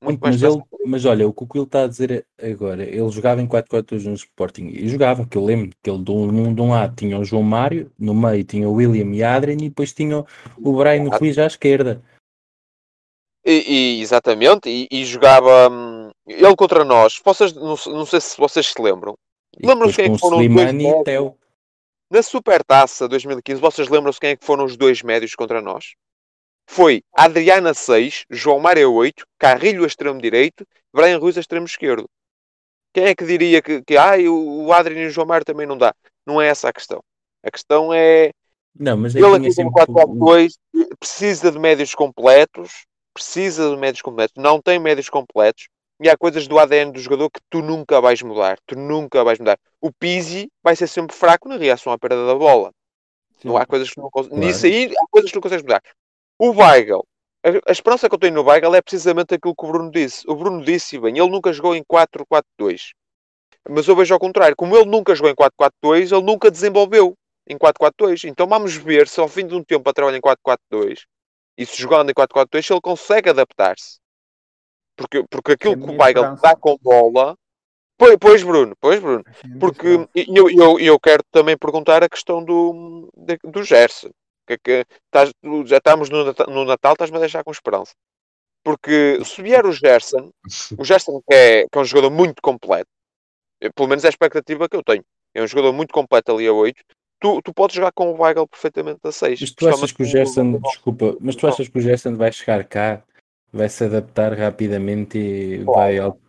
[0.05, 3.41] Muito mas, ele, mas olha, o que o Will está a dizer agora, ele jogava
[3.41, 6.69] em 4-4-2 no Sporting e jogava, que eu lembro que ele de um, de um
[6.69, 10.19] lado tinha o João Mário, no meio tinha o William e Adrian e depois tinha
[10.19, 12.01] o- Brian Ruiz à esquerda.
[13.45, 17.21] E, e- exatamente, e, e jogava hum, ele contra nós.
[17.23, 19.15] Vocês, não, não sei se vocês se lembram.
[19.61, 21.35] Lembram-se quem é que foram os dois médios?
[22.11, 25.95] Na Supertaça 2015, vocês lembram-se quem é que foram os dois médios contra nós?
[26.67, 32.05] Foi Adriana 6, João Mário 8, Carrilho a extremo direito, Brian Ruiz a extremo esquerdo.
[32.93, 35.77] Quem é que diria que, que ah, o Adriano e o João Mário também não
[35.77, 35.93] dá?
[36.25, 37.01] Não é essa a questão.
[37.43, 38.31] A questão é
[38.77, 40.57] Não, mas ele aqui com sempre o- 4-4-2
[40.99, 45.67] precisa de médios completos, precisa de médios completos, não tem médios completos
[46.01, 49.39] e há coisas do ADN do jogador que tu nunca vais mudar, tu nunca vais
[49.39, 49.57] mudar.
[49.79, 52.71] O Pizzi vai ser sempre fraco na reação à perda da bola.
[53.43, 54.43] Não há coisas que não cons- Claro.
[54.43, 55.81] Nisso aí há coisas que não consegues mudar.
[56.37, 57.05] O Weigl,
[57.65, 60.23] a, esperança que eu tenho no Weigl é precisamente aquilo que o Bruno disse.
[60.27, 62.91] O Bruno disse bem, ele nunca jogou em 4-4-2.
[63.69, 67.15] Mas eu vejo ao contrário, como ele nunca jogou em 4-4-2, ele nunca desenvolveu
[67.47, 68.27] em 4-4-2.
[68.29, 71.01] Então vamos ver se ao fim de um tempo a trabalhar em 4-4-2
[71.57, 73.99] e se jogando em 4-4-2, se ele consegue adaptar-se.
[74.95, 76.41] Porque, porque aquilo É a que o esperança.
[76.41, 77.37] dá com bola.
[77.97, 79.23] Pois, pois Bruno, pois Bruno.
[79.59, 83.09] Porque e eu, eu, eu quero também perguntar a questão do,
[83.43, 84.09] do Gerson.
[84.47, 85.31] Que, é que estás-
[85.65, 87.93] já estamos no Natal, no Natal, estás-me a deixar com esperança.
[88.63, 90.31] Porque se vier o Gerson,
[90.77, 92.89] o Gerson que é, que é um jogador muito completo,
[93.61, 95.03] eh, pelo menos é a expectativa que eu tenho.
[95.33, 96.81] É um jogador muito completo ali a 8.
[97.19, 99.39] Tu, tu podes jogar com o Weigl perfeitamente a 6.
[99.41, 102.63] Mas tu achas que o Gerson, desculpa, mas tu achas que o Gerson vai chegar
[102.65, 103.03] cá,
[103.51, 106.19] vai se adaptar rapidamente e vai ao-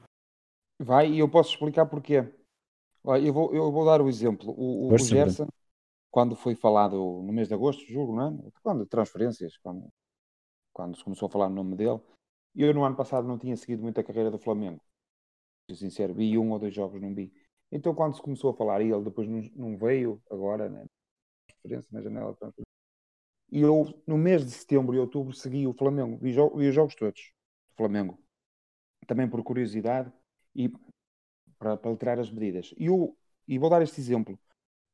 [0.78, 2.22] Vai, e eu posso explicar porquê.
[3.02, 4.50] Olha, eu vou, eu vou dar o exemplo.
[4.50, 4.98] O, o, o.
[4.98, 5.46] Gerson,
[6.16, 8.50] quando foi falado no mês de agosto, julgo, não é?
[8.62, 9.86] Quando transferências, quando,
[10.72, 12.00] quando se começou a falar no nome dele,
[12.54, 14.80] eu no ano passado não tinha seguido muito a carreira do Flamengo.
[15.68, 17.30] Sou sincero, vi um ou dois jogos, não vi.
[17.70, 20.86] Então quando se começou a falar e ele depois não, não veio agora, né?
[21.48, 22.72] Transferência na janela de transferência.
[23.52, 26.16] E eu, no mês de setembro e outubro, segui o Flamengo.
[26.16, 27.30] Vi, vi os jogos todos
[27.68, 28.18] do Flamengo.
[29.06, 30.10] Também por curiosidade
[30.54, 30.72] e
[31.58, 32.72] para, literar as medidas.
[32.78, 33.14] E, o,
[33.46, 34.38] e vou dar este exemplo.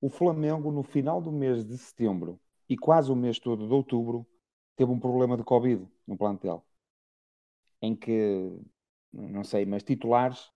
[0.03, 2.39] O Flamengo, no final do mês de setembro
[2.69, 4.27] e quase o mês todo de outubro,
[4.77, 6.63] teve um problema de Covid no plantel.
[7.81, 8.61] Em que,
[9.13, 10.53] não sei, mas titulares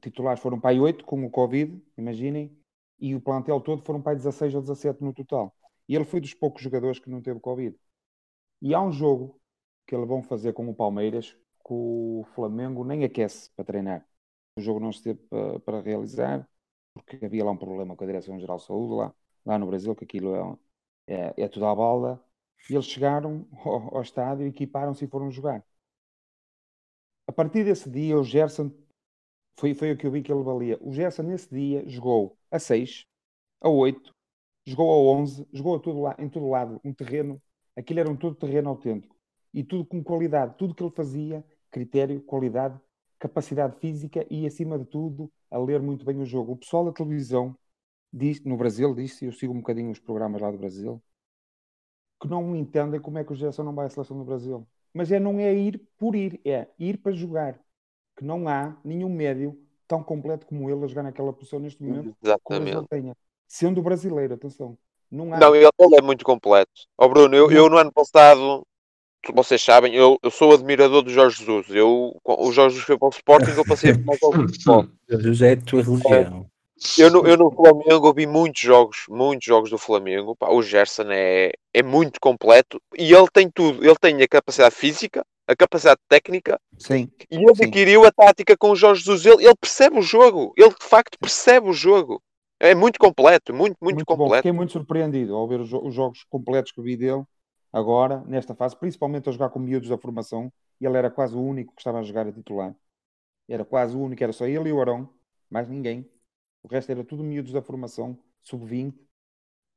[0.00, 2.56] titulares foram para aí 8 com o Covid, imaginem,
[2.98, 5.54] e o plantel todo foram para aí 16 ou 17 no total.
[5.88, 7.76] E ele foi dos poucos jogadores que não teve Covid.
[8.60, 9.40] E há um jogo
[9.86, 14.06] que eles vão fazer com o Palmeiras que o Flamengo nem aquece para treinar.
[14.56, 16.48] O jogo não esteve para, para realizar
[16.94, 20.04] porque havia lá um problema com a Direção-Geral de Saúde lá, lá no Brasil, que
[20.04, 20.34] aquilo
[21.06, 22.20] é, é, é tudo à balda.
[22.68, 25.64] E eles chegaram ao, ao estádio, equiparam-se e foram jogar.
[27.26, 28.70] A partir desse dia, o Gerson
[29.58, 30.78] foi, foi o que eu vi que ele valia.
[30.80, 33.06] O Gerson, nesse dia, jogou a 6,
[33.60, 34.14] a 8,
[34.66, 37.40] jogou a 11, jogou a lá, em todo lado, um terreno.
[37.76, 39.16] Aquilo era um todo terreno autêntico.
[39.54, 40.56] E tudo com qualidade.
[40.58, 42.78] Tudo que ele fazia, critério, qualidade,
[43.18, 46.52] capacidade física e, acima de tudo, a ler muito bem o jogo.
[46.52, 47.56] O pessoal da televisão,
[48.12, 51.00] diz, no Brasil, disse, eu sigo um bocadinho os programas lá do Brasil,
[52.20, 54.66] que não entendem como é que o Gerson não vai à seleção do Brasil.
[54.94, 57.60] Mas é não é ir por ir, é ir para jogar
[58.16, 62.16] que não há nenhum médio tão completo como ele a jogar naquela posição neste momento,
[62.88, 63.16] tenha.
[63.46, 64.78] Sendo brasileiro, atenção.
[65.10, 65.38] Não, há...
[65.38, 66.70] não ele, é muito completo.
[66.96, 68.66] Ó oh, Bruno, eu, eu, no ano passado,
[69.32, 71.66] vocês sabem, eu, eu sou admirador do Jorge Jesus.
[71.70, 74.86] Eu, o Jorge Jesus foi para o Sporting, eu passei mais ao futebol.
[75.08, 76.46] Jesus é a tua religião.
[76.98, 80.34] Eu no, eu no Flamengo ouvi muitos jogos, muitos jogos do Flamengo.
[80.34, 83.84] Pá, o Gerson é, é muito completo e ele tem tudo.
[83.84, 87.64] Ele tem a capacidade física, a capacidade técnica sim, e ele sim.
[87.64, 89.24] adquiriu a tática com o Jorge Jesus.
[89.24, 92.20] Ele, ele, percebe o jogo, ele de facto percebe o jogo.
[92.58, 94.30] É muito completo, muito, muito, muito completo.
[94.30, 94.36] Bom.
[94.36, 97.24] Fiquei muito surpreendido ao ver os, os, jogos completos que vi dele
[97.72, 100.52] agora, nesta fase, principalmente a jogar com miúdos da formação.
[100.80, 102.74] Ele era quase o único que estava a jogar a titular.
[103.48, 105.08] Era quase o único, era só ele e o Arão,
[105.50, 106.10] mais ninguém.
[106.62, 108.94] O resto era tudo miúdos da formação, sub-20.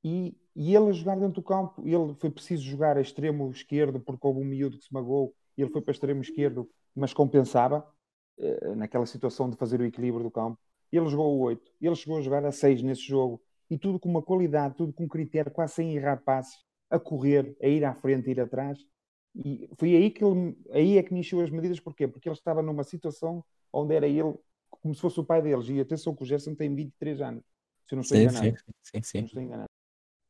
[0.03, 3.99] E, e ele a jogar dentro do campo, ele foi preciso jogar a extremo esquerdo
[3.99, 7.85] porque houve um miúdo que se magoou ele foi para extremo esquerdo, mas compensava
[8.37, 10.59] eh, naquela situação de fazer o equilíbrio do campo.
[10.91, 14.09] Ele jogou o 8, ele chegou a jogar a 6 nesse jogo e tudo com
[14.09, 18.29] uma qualidade, tudo com critério, quase sem errar passes, a correr, a ir à frente,
[18.29, 18.79] a ir atrás.
[19.35, 22.07] E foi aí que ele, aí é que me encheu as medidas, porquê?
[22.07, 24.33] Porque ele estava numa situação onde era ele
[24.69, 25.67] como se fosse o pai deles.
[25.69, 27.43] E atenção que o Gerson tem 23 anos,
[27.87, 28.57] se eu não estou sim, enganado.
[28.81, 29.49] Sim, sim, sim.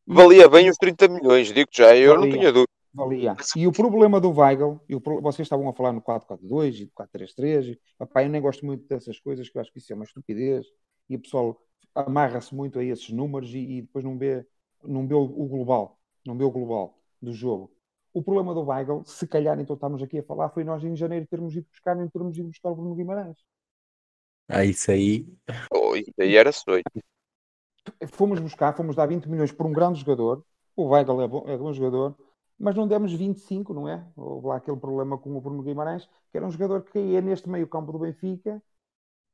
[0.08, 2.26] Valia bem os 30 milhões, digo já, eu Valia.
[2.26, 2.76] não tinha dúvida.
[2.94, 3.36] Valia.
[3.56, 7.78] E o problema do Weigl, e o, vocês estavam a falar no 4-4-2 e 4-3-3,
[7.98, 10.66] papai, eu nem gosto muito dessas coisas, que eu acho que isso é uma estupidez,
[11.10, 11.60] e o pessoal
[11.94, 14.46] amarra-se muito a esses números e, e, depois não vê,
[14.84, 15.95] não vê o, o, global,
[16.26, 17.72] não vê o global do jogo.
[18.14, 21.28] O problema do Weigl, se calhar então estamos aqui a falar, foi nós em janeiro
[21.28, 23.38] termos ido buscar, nem termos ido buscar o Bruno Guimarães.
[24.48, 25.28] Ah, isso aí.
[25.74, 26.84] Oh, isso aí era sonho.
[28.14, 30.46] Fomos buscar, fomos dar 20 milhões por um grande jogador.
[30.76, 32.16] O Weigl é bom, é bom jogador,
[32.58, 34.06] mas não demos 25, não é?
[34.16, 37.50] Houve lá aquele problema com o Bruno Guimarães, que era um jogador que caía neste
[37.50, 38.62] meio-campo do Benfica,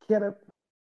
[0.01, 0.37] que era,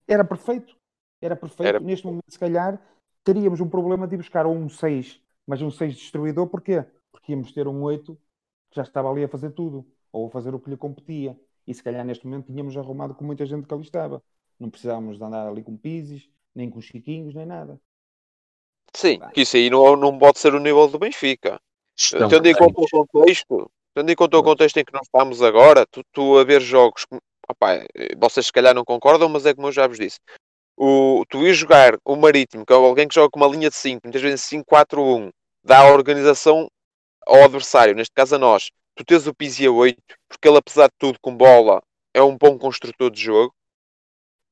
[0.07, 0.77] era perfeito.
[1.21, 1.69] Era perfeito.
[1.69, 1.81] Era...
[1.81, 2.81] Neste momento, se calhar,
[3.25, 6.85] teríamos um problema de buscar um 6, mas um 6 destruidor, porquê?
[7.11, 8.15] Porque íamos ter um 8
[8.71, 11.39] que já estava ali a fazer tudo, ou a fazer o que lhe competia.
[11.67, 14.23] E se calhar neste momento tínhamos arrumado com muita gente que ali estava.
[14.59, 17.81] Não precisávamos de andar ali com pises, nem com chiquinhos, nem nada.
[18.95, 21.61] Sim, que isso aí não, não pode ser o nível do Benfica.
[21.97, 25.43] Estão tendo em conta o contexto, tendo em conta o contexto em que nós estamos
[25.43, 27.07] agora, tu, tu a ver jogos,
[27.49, 27.85] opa,
[28.19, 30.19] vocês se calhar não concordam, mas é como eu já vos disse.
[30.83, 33.77] O, tu ir jogar o Marítimo, que é alguém que joga com uma linha de
[33.77, 35.31] 5, muitas vezes 5-4-1,
[35.63, 36.71] dá a organização
[37.27, 38.71] ao adversário, neste caso a nós.
[38.95, 41.83] Tu tens o Pizzi a 8, porque ele, apesar de tudo, com bola,
[42.15, 43.55] é um bom construtor de jogo.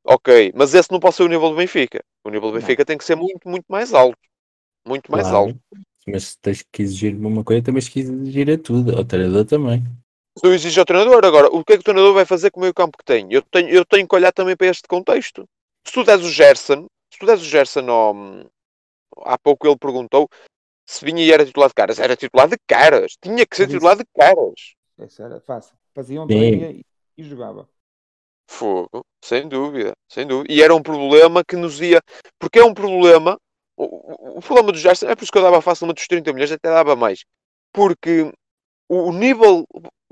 [0.04, 2.02] Ok, mas esse não pode ser o nível do Benfica.
[2.24, 2.86] O nível do Benfica não.
[2.86, 4.18] tem que ser muito, muito mais alto.
[4.86, 5.48] Muito mais claro.
[5.48, 5.60] alto
[6.10, 9.84] mas tens que exigir uma coisa, também tens que exigir a tudo, ao treinador também.
[10.40, 12.62] Tu exiges ao treinador, agora, o que é que o treinador vai fazer com o
[12.62, 13.26] meio campo que tem?
[13.30, 15.48] Eu tenho, eu tenho que olhar também para este contexto.
[15.88, 18.14] Se tu des o Gerson, se tu des o Gerson ao,
[19.24, 20.28] há pouco ele perguntou
[20.86, 21.98] se vinha e era titular de caras.
[21.98, 23.16] Era titular de caras.
[23.22, 24.74] Tinha que ser titular de caras.
[24.98, 25.74] Isso era fácil.
[25.94, 26.84] Fazia um treino e,
[27.16, 27.66] e jogava.
[28.50, 30.52] Fogo, sem dúvida, sem dúvida.
[30.52, 32.02] E era um problema que nos ia.
[32.38, 33.38] Porque é um problema
[33.78, 36.52] o, o, problema do Gerson é por isso que eu dava facilmente os 30 milhões,
[36.52, 37.24] até dava mais.
[37.72, 38.30] Porque
[38.88, 39.66] o, o nível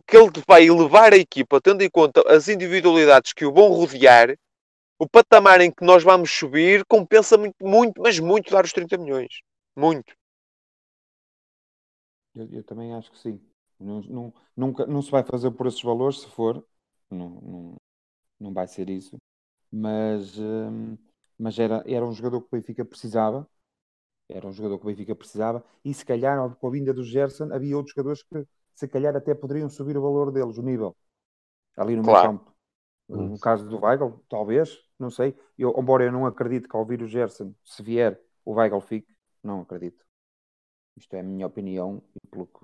[0.06, 4.36] que ele vai elevar a equipa, tendo em conta as individualidades que o vão rodear,
[4.98, 8.96] o patamar em que nós vamos subir compensa muito, muito mas muito dar os 30
[8.96, 9.40] milhões.
[9.76, 10.14] Muito.
[12.34, 13.40] Eu, eu também acho que sim.
[13.78, 16.64] Não, não, nunca, não se vai fazer por esses valores, se for.
[17.10, 17.76] Não, não,
[18.40, 19.16] não vai ser isso.
[19.72, 20.96] Mas, hum,
[21.38, 23.48] mas era, era um jogador que o Benfica precisava
[24.28, 27.52] era um jogador que o Benfica precisava e se calhar com a vinda do Gerson
[27.52, 30.96] havia outros jogadores que se calhar até poderiam subir o valor deles, o nível
[31.76, 32.28] ali no claro.
[32.28, 32.56] meio campo.
[33.08, 35.36] No caso do Weigl, talvez, não sei.
[35.58, 39.14] Eu, embora eu não acredite que ao vir o Gerson, se vier, o Weigl fique,
[39.42, 40.04] não acredito.
[40.96, 42.60] Isto é a minha opinião e pelo que,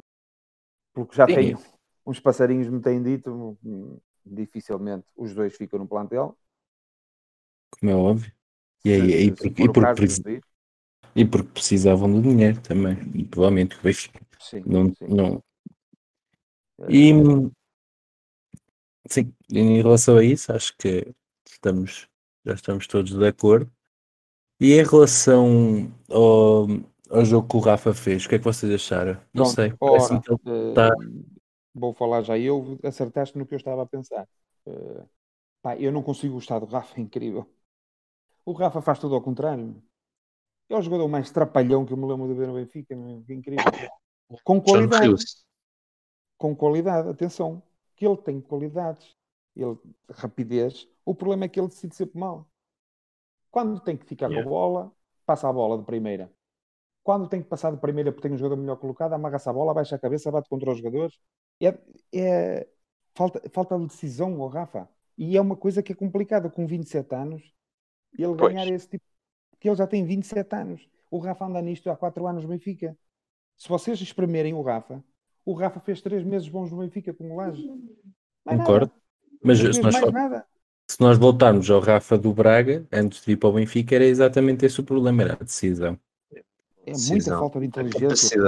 [0.94, 1.28] pelo que já Sim.
[1.28, 1.64] tenho,
[2.06, 3.58] uns passarinhos me têm dito,
[4.24, 6.38] dificilmente os dois ficam no plantel.
[7.78, 8.32] Como é óbvio.
[8.84, 10.34] E, aí, Se- e, se e, preci- vir,
[11.16, 12.96] e porque precisavam do dinheiro também.
[13.14, 14.20] E provavelmente o Benfica
[14.66, 15.08] não, sim.
[15.08, 15.42] não.
[16.78, 17.12] Eh, E
[19.08, 21.14] sim, em relação a isso, acho que
[21.46, 22.08] estamos,
[22.44, 23.70] já estamos todos de acordo.
[24.60, 26.66] E em relação ao,
[27.10, 29.14] ao jogo que o Rafa fez, o que é que vocês acharam?
[29.34, 30.94] Não Pronto, sei, ora, ele eh, tá-
[31.74, 34.28] vou falar já eu, acertaste no que eu estava a pensar.
[34.66, 35.04] Eh,
[35.60, 37.48] pá, eu não consigo gostar do Rafa, é incrível.
[38.44, 39.82] O Rafa faz tudo ao contrário.
[40.68, 42.94] É o jogador mais trapalhão que eu me lembro de ver no Benfica,
[43.26, 43.64] que incrível.
[44.44, 45.14] Com qualidade,
[46.38, 47.62] com qualidade, atenção,
[47.94, 49.14] que ele tem qualidades,
[49.56, 49.76] ele
[50.10, 50.88] rapidez.
[51.04, 52.48] O problema é que ele decide sempre mal.
[53.50, 54.42] Quando tem que ficar Yeah.
[54.48, 54.92] com a bola,
[55.26, 56.32] passa a bola de primeira.
[57.02, 59.74] Quando tem que passar de primeira porque tem um jogador melhor colocado, amarra-se a bola,
[59.74, 61.18] baixa a cabeça, bate contra os jogadores.
[61.60, 61.78] É,
[62.14, 62.68] é-
[63.14, 64.88] falta, falta de decisão ao Rafa.
[65.18, 67.42] E é uma coisa que é complicada com 27 anos
[68.18, 68.52] ele Pois.
[68.54, 69.04] ganhar esse tipo.
[69.50, 70.88] Porque ele já tem 27 anos.
[71.10, 72.96] O Rafa anda nisto há 4 anos no Benfica.
[73.56, 75.04] Se vocês espremerem o Rafa,
[75.44, 77.66] o Rafa fez 3 meses bons no Benfica com o Laje.
[78.44, 78.86] Concordo.
[78.86, 79.01] nada.
[79.44, 80.46] Mas Não se nós, mais fal- nada.
[80.90, 84.66] se nós voltarmos ao Rafa do Braga, antes de ir para o Benfica, era exatamente
[84.66, 85.98] esse o problema, era a decisão.
[86.86, 87.40] É muita Decisão.
[87.40, 88.38] falta de A inteligência.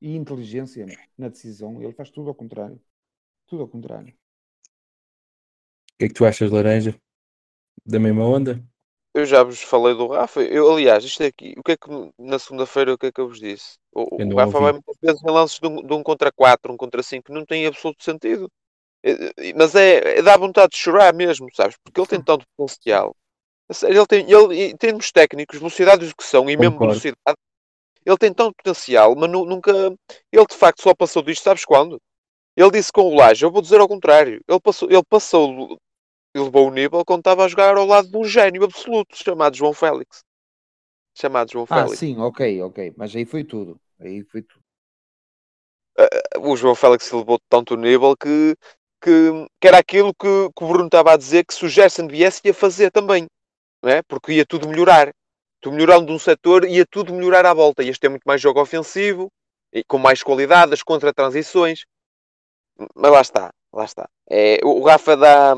[0.00, 1.80] E inteligência na decisão.
[1.82, 2.80] Ele faz tudo ao contrário.
[3.46, 4.14] Tudo ao contrário.
[5.94, 6.92] O que é que tu achas, Laranja?
[7.86, 8.62] Da mesma onda?
[9.14, 10.40] Eu já vos falei do Rafa.
[10.42, 13.28] Eu, aliás, isto aqui, o que é que na segunda-feira, o que é que eu
[13.28, 13.76] vos disse?
[13.92, 14.60] O, o Rafa ouvi.
[14.60, 17.32] vai muitas vezes em lances de um, de um contra 4, um contra 5, que
[17.32, 18.50] não tem absoluto sentido.
[19.02, 21.76] Eh, eh, Mas é, é dá vontade de chorar mesmo, sabes?
[21.82, 23.14] Porque ele tem tanto potencial.
[23.84, 26.80] Ele tem, ele, em termos técnicos, velocidade de execução e mesmo Concordo.
[26.80, 27.18] velocidade,
[28.06, 29.72] ele tem tanto potencial, mas nu- nunca.
[30.32, 32.00] Ele de facto só passou disto, sabes quando?
[32.56, 34.40] Ele disse com o Laje, eu vou dizer ao contrário.
[34.48, 35.78] Ele passou, ele passou
[36.34, 39.56] e levou o nível quando estava a jogar ao lado de um gênio absoluto chamado
[39.56, 40.22] João Félix.
[41.16, 42.00] Chamado João Ah, Félix.
[42.00, 42.92] sim, ok, ok.
[42.96, 43.80] Mas aí foi tudo.
[43.98, 44.62] Aí foi tudo.
[46.38, 48.56] O João Félix levou tanto o nível que,
[49.00, 52.06] que, que era aquilo que, que o Bruno estava a dizer que se o Gerson
[52.06, 53.26] viesse ia fazer também.
[53.82, 54.02] Não é?
[54.02, 55.10] Porque ia tudo melhorar.
[55.62, 57.82] Tu melhorando um setor, ia tudo melhorar à volta.
[57.82, 59.28] Ias ter muito mais jogo ofensivo,
[59.72, 61.84] e com mais qualidade, as contra-transições.
[62.94, 64.08] Mas lá está, lá está.
[64.28, 65.54] É, o Rafa dá.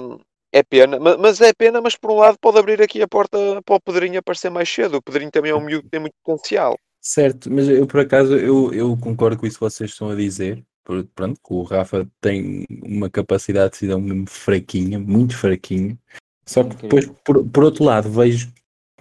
[0.54, 3.38] É pena, ma- mas é pena, mas por um lado pode abrir aqui a porta
[3.64, 4.96] para o Pedrinho aparecer mais cedo.
[4.98, 6.76] O Pedrinho também é um miúdo que tem muito potencial.
[7.00, 10.62] Certo, mas eu por acaso eu, eu concordo com isso que vocês estão a dizer.
[10.84, 15.96] Pronto, o Rafa tem uma capacidade de decisão mesmo fraquinha, muito fraquinha.
[16.44, 18.52] Só que depois, por, por outro lado, vejo,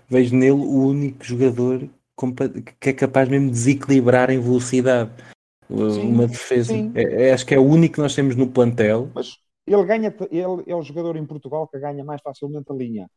[0.07, 1.89] vejo nele o único jogador
[2.79, 5.11] que é capaz mesmo de desequilibrar em velocidade
[5.67, 6.73] Sim, uma defesa.
[6.93, 9.09] É- é- acho que é o único que nós temos no plantel.
[9.15, 13.09] Mas ele ganha, ele é o jogador em Portugal que ganha mais facilmente a linha.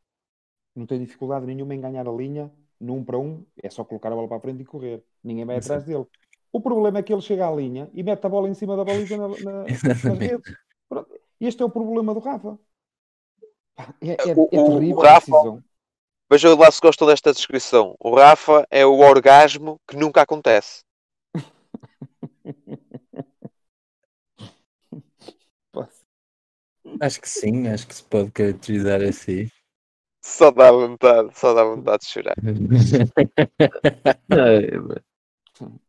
[0.75, 2.51] Não tem dificuldade nenhuma em ganhar a linha
[2.81, 5.03] no um para um, é só colocar a bola para a frente e correr.
[5.23, 6.07] Ninguém vai atrás dele.
[6.55, 8.85] O problema é que ele chega à linha e mete a bola em cima da
[8.85, 9.65] baliza na, na,
[10.05, 10.55] nas redes.
[10.89, 11.21] Pronto.
[11.41, 12.57] Este é o problema do Rafa.
[14.01, 15.43] É, é, O- é o- o terrível a Rafa-
[16.57, 17.97] lá se gostam desta descrição.
[17.99, 20.85] O Rafa é o orgasmo que nunca acontece.
[27.01, 29.49] Acho que sim, acho que se pode caracterizar assim.
[30.23, 32.37] Só dá vontade, só dá vontade de chorar.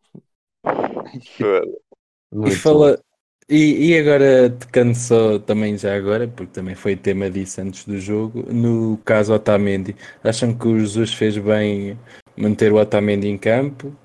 [2.47, 2.99] E, fala,
[3.47, 7.99] e, e agora tocando só também já agora, porque também foi tema disso antes do
[7.99, 11.99] jogo, no caso Otamendi, acham que o Jesus fez bem
[12.36, 13.95] manter o Otamendi em campo?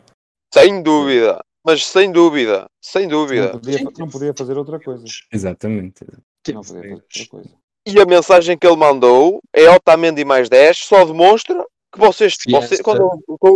[0.52, 1.42] Sem dúvida.
[1.64, 2.66] Mas sem dúvida.
[2.80, 3.50] Sem Não dúvida.
[3.50, 5.04] podia, não podia fazer outra coisa.
[5.32, 6.04] Exatamente.
[6.48, 7.50] Não podia fazer outra coisa.
[7.86, 12.80] E a mensagem que ele mandou é Otamendi mais 10, só demonstra que vocês, vocês
[12.80, 13.11] quando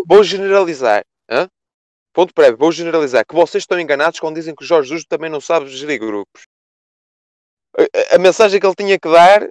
[0.06, 1.48] vou generalizar, hã?
[2.14, 5.30] Ponto prévio, vou generalizar, que vocês estão enganados quando dizem que o Jorge Jesus também
[5.30, 6.42] não sabe gerir grupos.
[7.76, 9.48] A, a- mensagem que ele tinha que dar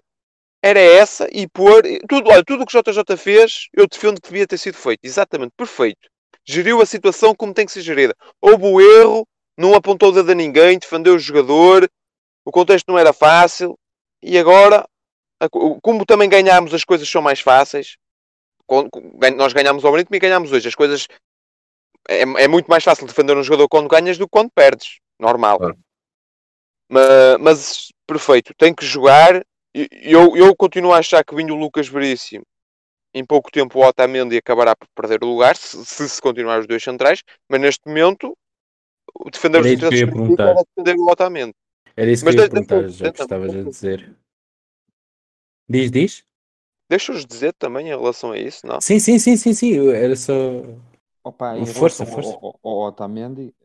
[0.64, 4.30] era essa e pôr tudo, olha, tudo o que o JJ fez, eu defendo que
[4.30, 6.10] devia ter sido feito, exatamente, perfeito.
[6.46, 8.16] Geriu a situação como tem que ser gerida.
[8.42, 11.90] Houve o erro, não apontou o dedo a ninguém, defendeu o jogador,
[12.46, 13.78] o contexto não era fácil,
[14.22, 14.86] e agora,
[15.82, 17.98] como também ganhámos, as coisas são mais fáceis.
[19.36, 20.68] Nós ganhámos ao Benito e ganhámos hoje.
[20.70, 21.08] As coisas.
[22.10, 25.00] É, é muito mais fácil defender um jogador quando ganhas do que quando perdes.
[25.20, 25.58] Normal.
[25.58, 25.78] Claro.
[26.90, 28.54] Ma- Mas, perfeito.
[28.58, 29.44] Tem que jogar
[29.74, 32.44] Eu, eu continuo a achar que vindo o Lucas Veríssimo,
[33.14, 36.68] em pouco tempo o Otamendi acabará por perder o lugar, se se, se continuar os
[36.68, 38.38] dois centrais, mas neste momento
[39.32, 40.50] defender os que perguntar.
[40.50, 41.54] era defender o Otamendi.
[41.96, 44.16] Era isso que Mas eu ia perguntar, já que estavas a dizer.
[45.68, 46.24] Diz, diz?
[46.90, 48.80] Deixa-os dizer também em relação a isso, não?
[48.80, 49.90] Sim, sim, sim, sim, sim.
[49.90, 50.34] Era só.
[51.24, 52.34] Opa, Força, força.
[52.34, 53.56] Ao, ao, ao Otamendi,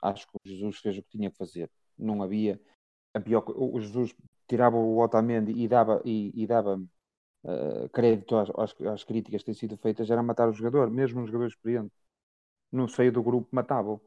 [0.00, 1.70] acho que o Jesus fez o que tinha que fazer.
[1.98, 2.60] Não havia.
[3.12, 4.14] A pior, o Jesus
[4.46, 6.80] tirava o Otamendi e dava, e, e dava
[7.44, 8.50] eh, crédito às,
[8.86, 11.92] às, críticas que têm sido feitas, era matar o jogador, mesmo um jogador experiente.
[12.70, 14.00] No seio do grupo, matava-o.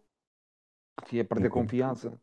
[1.12, 2.20] Ia perder confiança.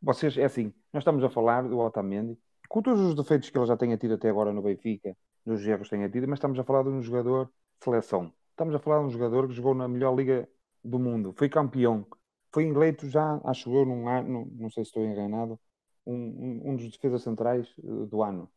[0.00, 2.38] Vocês, é assim, nós estamos a falar do Otamendi,
[2.68, 5.88] com todos os defeitos que ele já tenha tido até agora no Benfica, nos erros
[5.88, 8.32] que tenha tido, mas estamos a falar de um jogador de seleção.
[8.52, 10.48] Estamos a falar de um jogador que jogou na melhor liga
[10.84, 12.06] do mundo, foi campeão,
[12.52, 15.58] foi eleito já, acho eu, num ano, não sei se estou enganado,
[16.06, 18.50] um, um, um dos defesas centrais eh, do ano.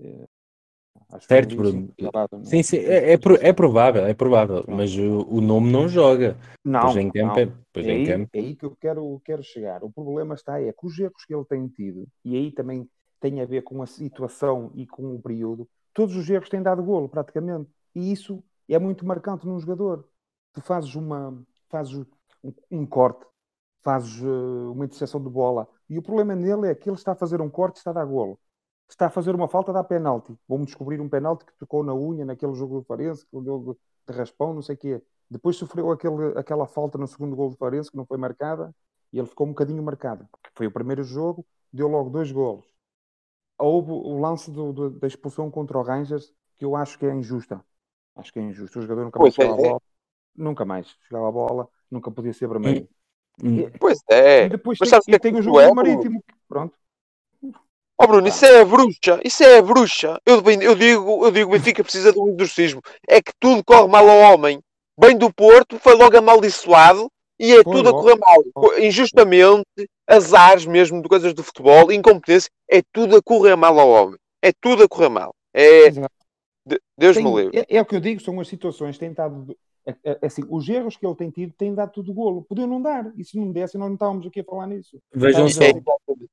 [0.00, 0.26] Eh,
[1.10, 1.94] acho Certo, assim, Bruno.
[1.98, 5.70] gravado, não- Sim, sim, sei é, é, é provável, é provável, mas o, o nome
[5.70, 6.36] não joga.
[6.64, 7.40] Não, Pois em campo, não.
[7.40, 8.30] é, pois é, em aí, campo.
[8.32, 9.82] é aí que eu quero, quero chegar.
[9.84, 12.88] O problema está é que os erros que ele tem tido, e aí também
[13.20, 16.82] tem a ver com a situação e com o período, todos os erros têm dado
[16.82, 17.70] golo, praticamente.
[17.94, 18.42] E isso
[18.74, 20.08] é muito marcante num jogador.
[20.52, 21.94] Tu fazes uma fazes
[22.42, 23.24] um, um corte,
[23.82, 27.14] fazes uh, uma interseção de bola, e o problema nele é que ele está a
[27.14, 28.38] fazer um corte e está a dar golo.
[28.88, 30.36] Está a fazer uma falta, dá penalti.
[30.48, 33.76] Vamos descobrir um penalti que tocou na unha naquele jogo do Farense, que deu
[34.08, 35.02] de, raspão, não sei o quê.
[35.30, 38.74] Depois sofreu aquele, aquela falta no segundo gol do Farense, que não foi marcada,
[39.12, 40.28] e ele ficou um bocadinho marcado.
[40.54, 42.66] Foi o primeiro jogo, deu logo dois golos.
[43.58, 47.14] Houve o lance do- do- da expulsão contra o Rangers, que eu acho que é
[47.14, 47.64] injusta.
[48.16, 48.78] Acho que é injusto.
[48.78, 49.68] O jogador nunca mais Pois é, chegava a é.
[49.70, 49.82] bola.
[50.36, 52.88] Nunca mais chegava a bola, nunca podia ser vermelho.
[53.42, 54.46] Hum, Pois é.
[54.46, 55.72] E depois Mas tem, o que e é que tem o isso jogo é?
[55.72, 56.22] Marítimo.
[56.48, 56.74] Pronto.
[57.98, 60.18] Ó Bruno, isso é bruxa, isso é bruxa.
[60.24, 62.80] Eu, eu digo, eu digo, o Benfica precisa de um exorcismo.
[63.06, 64.58] É que tudo corre mal ao homem.
[64.98, 68.38] Bem do Porto, foi logo amaldiçoado e é Foi tudo a correr mal.
[68.78, 69.66] Injustamente,
[70.06, 74.18] azares mesmo de coisas do futebol, incompetência, é tudo a correr mal ao homem.
[74.42, 75.34] É tudo a correr mal.
[75.52, 75.90] É,
[76.98, 77.58] Deus Tem- me livre.
[77.58, 79.56] é, é o que eu digo, são as situações que têm dado.
[79.86, 82.42] é- é- assim, os erros que ele tem tido têm dado tudo golo.
[82.44, 83.10] Podiam não dar.
[83.16, 85.00] E se não desse, nós não estávamos aqui a falar nisso.
[85.12, 85.62] Vejam só,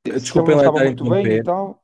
[0.03, 1.81] desculpem não lá estava estar muito bem e tal.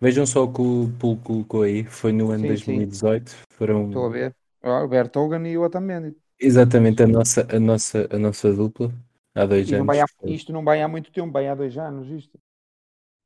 [0.00, 1.84] Vejam só o que o Pulo colocou aí.
[1.84, 2.64] Foi no ano Sim, sim.
[2.76, 3.36] 2018.
[3.50, 4.36] Foram Estou a ver.
[4.62, 6.16] Ó, O Bertogan e o Otamendi.
[6.38, 8.92] exatamente a nossa, a nossa, a nossa dupla
[9.34, 9.86] há dois E não anos.
[9.88, 12.38] vai há- isto não vai há muito tempo, vai há dois anos isto.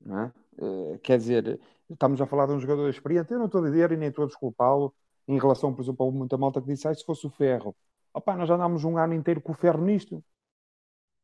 [0.04, 0.32] Não é?
[0.58, 1.60] Eh, quer dizer,
[1.90, 4.24] estamos a falar de um jogador experiente, eu não estou a dizer e nem estou
[4.24, 4.94] a desculpá-lo
[5.26, 7.74] em relação, por exemplo, a muita malta que disse, ah, se fosse o Ferro.
[8.12, 10.22] Opá, nós andámos um ano inteiro com o Ferro nisto.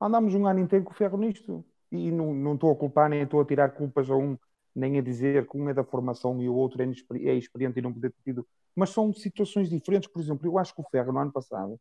[0.00, 1.64] Andámos um ano inteiro com o Ferro nisto.
[1.92, 4.38] E não, não estou a culpar, nem estou a tirar culpas a um,
[4.74, 6.86] nem a dizer que um é da formação e o outro é,
[7.24, 8.46] é experiente e não poder ter tido.
[8.74, 10.08] Mas são situações diferentes.
[10.08, 11.78] Por exemplo, eu acho que o Ferro, no ano passado,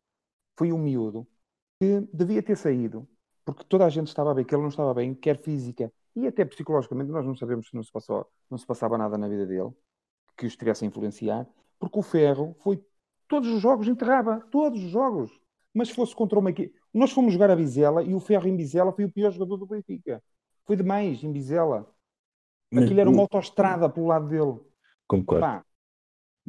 [0.58, 1.26] foi um miúdo
[1.80, 3.08] que devia ter saído,
[3.44, 6.44] porque toda a gente estava bem, que ele não estava bem, quer física e até
[6.44, 9.70] psicologicamente, nós não sabemos se não se, passou, não se passava nada na vida dele
[10.36, 11.46] que o estivesse a influenciar,
[11.78, 12.82] porque o Ferro foi
[13.28, 15.30] todos os jogos enterrava, todos os jogos.
[15.72, 18.56] Mas se fosse contra uma equipe, nós fomos jogar a Bizela e o Ferro em
[18.56, 20.22] Bizela foi o pior jogador do Benfica.
[20.66, 21.88] Foi demais em Bizela.
[22.72, 24.58] Mas Aquilo era uma autoestrada pelo lado dele.
[25.06, 25.40] Concordo.
[25.40, 25.64] Pá,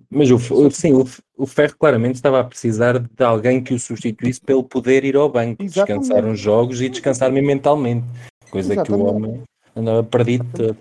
[0.09, 1.05] Mas o, sim, o,
[1.38, 5.15] o Ferro claramente estava a precisar de alguém que o substituísse para ele poder ir
[5.15, 6.03] ao banco, Exatamente.
[6.03, 8.05] descansar uns jogos e descansar mesmo mentalmente.
[8.49, 9.09] Coisa que o Exatamente.
[9.09, 9.43] homem
[9.76, 10.78] andava perdido todo.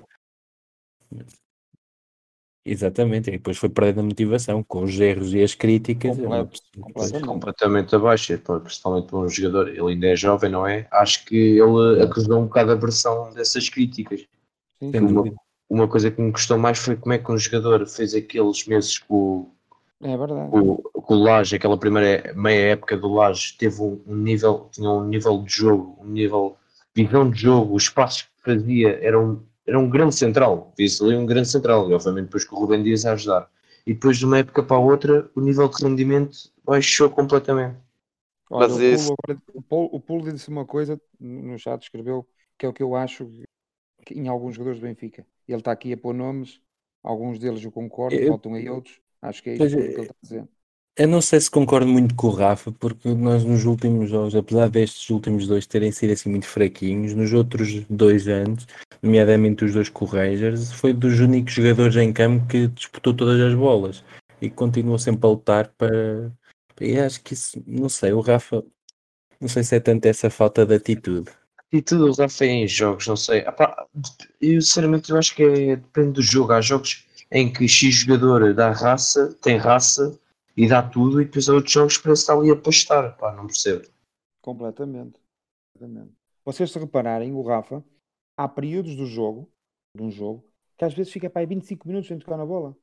[2.64, 6.18] Exatamente, e depois foi perdendo a motivação com os erros e as críticas.
[6.18, 7.26] é uma Completo, completamente.
[7.26, 9.68] completamente abaixo, pô, principalmente para um jogador.
[9.68, 10.86] Ele ainda é jovem, não é?
[10.92, 14.26] Acho que ele acusou um bocado a versão dessas críticas.
[14.78, 15.34] sim, dúvida.
[15.70, 18.98] Uma coisa que me custou mais foi como é que um jogador fez aqueles meses
[18.98, 19.50] com,
[20.02, 20.50] É verdade.
[20.50, 25.04] com, com o Laje, aquela primeira meia época do Laje, teve um, nível, tinha um
[25.04, 26.56] nível de jogo, um nível,
[26.94, 31.26] visão de jogo, os passos fazia, era um, era um grande central, viu-se ali um
[31.26, 33.50] grande central, e obviamente depois com o Rubem Dias a ajudar.
[33.86, 37.76] E depois de uma época para a outra, o nível de rendimento baixou completamente.
[38.48, 42.28] Olha, Mas o, Pulo, agora- o, Pulo, o Pulo disse uma coisa no chat, escreveu
[42.58, 43.26] que é o que eu acho
[44.06, 45.26] que em alguns jogadores do Benfica.
[45.48, 46.60] Ele está aqui a pôr nomes,
[47.02, 49.00] alguns deles eu concordo, Eu- faltam aí outros.
[49.22, 49.66] Acho que é é.
[49.92, 50.48] que ele está a dizer.
[50.96, 54.68] Eu não sei se concordo muito com o Rafa, porque nós nos últimos jogos, apesar
[54.68, 58.66] destes últimos dois terem sido assim muito fraquinhos, nos outros dois anos,
[59.02, 63.40] nomeadamente os dois com o Rangers, foi dos únicos jogadores em campo que disputou todas
[63.40, 64.04] as bolas
[64.42, 66.32] e continua sempre a lutar para.
[66.80, 68.62] E acho que isso, não sei, o Rafa,
[69.40, 71.30] não sei se é tanto essa falta de atitude.
[71.72, 73.44] E tudo o Rafa é em jogos, não sei.
[74.40, 76.52] Eu sinceramente eu acho que é, depende do jogo.
[76.52, 80.18] Há jogos em que X jogador dá raça, tem raça
[80.60, 83.16] e dá tudo, e depois há outros jogos parece estar ali a pastar.
[83.16, 83.88] Pá, não percebo.
[84.42, 85.18] Completamente.
[85.72, 86.12] Completamente.
[86.44, 87.82] Vocês se repararem, o Rafa,
[88.36, 89.50] há períodos do jogo,
[89.96, 90.44] de um jogo,
[90.76, 92.76] que às vezes fica para aí 25 minutos sem tocar na bola.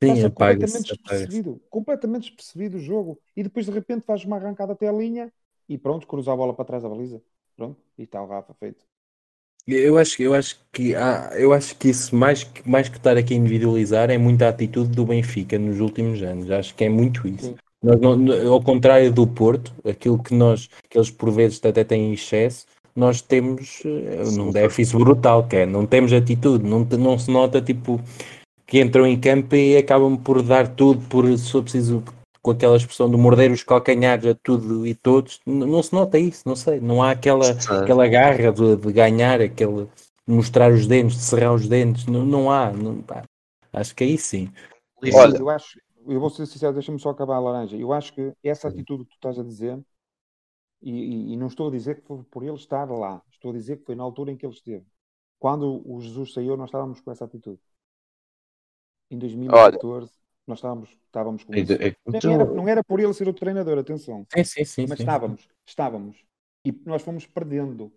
[0.00, 3.20] Sim, completamente despercebido, completamente despercebido o jogo.
[3.36, 5.32] E depois de repente faz uma arrancada até a linha
[5.68, 7.20] e pronto, cruza a bola para trás da baliza.
[7.56, 8.84] Pronto, e está o Rafa feito.
[9.66, 13.16] Eu acho, eu acho que há, eu acho que isso mais que, mais que estar
[13.16, 16.50] aqui a individualizar é muita atitude do Benfica nos últimos anos.
[16.50, 17.54] Acho que é muito isso.
[17.82, 22.10] Nós não- ao contrário do Porto, aquilo que nós, que eles por vezes até têm
[22.10, 27.18] em excesso, nós temos eh, um déficit brutal, que é, não temos atitude, não, não
[27.18, 28.00] se nota tipo
[28.66, 32.02] que entram em campo e acabam por dar tudo, por se preciso,
[32.42, 36.42] com aquela expressão de morder os calcanhares a tudo e todos, não se nota isso,
[36.46, 37.50] não sei, não há aquela,
[37.82, 39.86] aquela garra de, de ganhar, aquele
[40.26, 43.22] de mostrar os dentes, de cerrar os dentes, não, não há, não, pá.
[43.72, 44.50] acho que aí sim.
[45.12, 45.38] Olha.
[45.38, 47.76] eu acho, eu vou ser sincero, deixa-me só acabar a laranja.
[47.76, 49.82] Eu acho que essa atitude que tu estás a dizer,
[50.82, 53.54] e, e- e não estou a dizer que foi por ele estar lá, estou a
[53.54, 54.86] dizer que foi na altura em que ele esteve.
[55.38, 57.60] Quando o Jesus saiu, nós estávamos com essa atitude.
[59.10, 60.12] Em 2014,
[60.46, 61.72] nós estávamos, estávamos com isso.
[61.72, 64.26] É- é- Não então, era, não era por ele ser o treinador, atenção.
[64.34, 64.86] Sim, sim, sim.
[64.88, 65.04] Mas sim.
[65.04, 66.24] estávamos, estávamos.
[66.64, 67.92] E nós fomos perdendo.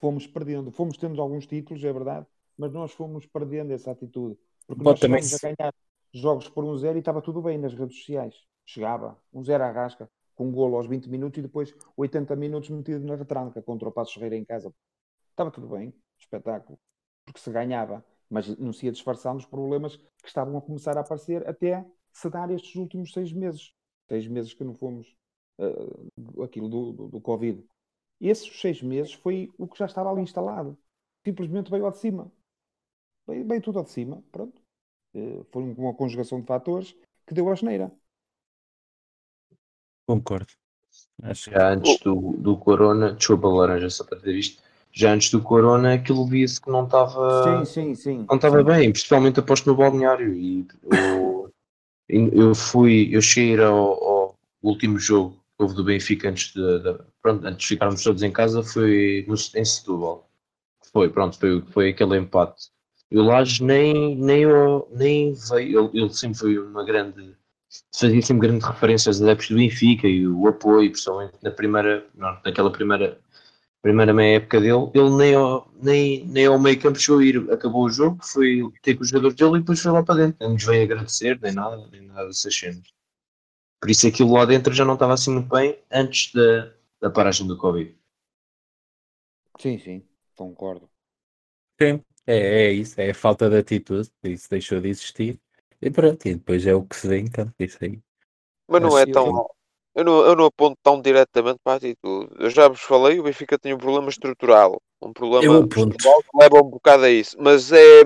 [0.00, 0.70] Fomos perdendo.
[0.70, 2.26] Fomos tendo alguns títulos, é verdade,
[2.58, 4.38] mas nós fomos perdendo essa atitude.
[4.66, 5.74] Porque Pode nós também chegámos a ganhar
[6.12, 8.34] jogos por um zero e estava tudo bem nas redes sociais.
[8.64, 12.70] Chegava, um zero à rasca, com um golo aos 20 minutos e depois 80 minutos
[12.70, 14.72] metido na retranca contra o Passo Ferreira em casa.
[15.30, 16.78] Estava tudo bem, espetáculo.
[17.24, 21.00] Porque se ganhava, mas não se ia disfarçando os problemas que estavam a começar a
[21.00, 23.72] aparecer até se dar estes últimos seis meses.
[24.08, 25.14] Seis meses que não fomos
[25.58, 27.64] eh, aquilo do, do, do Covid.
[28.20, 30.78] Esses seis meses foi o que já estava ali instalado.
[31.24, 32.30] Simplesmente veio ao de cima.
[33.26, 34.22] Veio, veio tudo ao de cima.
[34.30, 34.60] Pronto.
[35.14, 36.94] Eh, foi uma conjugação de fatores
[37.26, 37.92] que deu a geneira.
[40.06, 40.52] Concordo.
[41.22, 44.62] Acho que já antes do, do Corona, desculpa, Laranja, só para ter visto,
[44.94, 47.64] já antes do Corona aquilo via-se que não estava.
[47.64, 48.24] sim, sim.
[48.28, 50.32] não estava bem, principalmente aposto no balneário.
[50.32, 51.50] E eu,
[52.08, 53.74] eu fui, eu cheguei ao,
[54.04, 58.22] ao último jogo que houve do Benfica antes de, de- pronto, antes de ficarmos todos
[58.22, 60.28] em casa, foi no, em Setúbal.
[60.92, 62.68] Foi, pronto, foi, foi aquele empate.
[63.10, 67.34] E o Laje nem, nem, eu- nem veio, ele, ele sempre foi uma grande,
[67.96, 72.36] fazia sempre grandes referências aos adeptos do Benfica e o apoio, principalmente na primeira, não,
[72.44, 73.18] naquela primeira
[73.84, 77.52] primeira meia época dele, ele nem ao, nem, nem ao meio campo chegou a ir,
[77.52, 80.38] acabou o jogo, foi ter com os jogadores dele e depois foi lá para dentro,
[80.40, 82.82] não nos veio agradecer, nem nada, nem nada dessas cenas.
[83.80, 86.72] Por isso aquilo lá dentro já não estava assim muito bem antes da,
[87.02, 87.94] da paragem do Covid.
[89.58, 90.08] Sim, sim.
[90.36, 90.88] Concordo.
[91.80, 92.36] Sim, é,
[92.68, 95.40] é isso, é a falta de atitude, isso deixou de existir.
[95.80, 98.00] E pronto, e depois é o que se vê em campo, isso aí.
[98.68, 99.48] Mas não Mas é eu- tão.
[99.94, 102.30] Eu não, eu não aponto tão diretamente para a atitude.
[102.38, 104.80] Eu já vos falei, o Benfica tem um problema estrutural.
[105.00, 107.36] Um problema estrutural que leva um bocado a isso.
[107.38, 108.02] Mas é,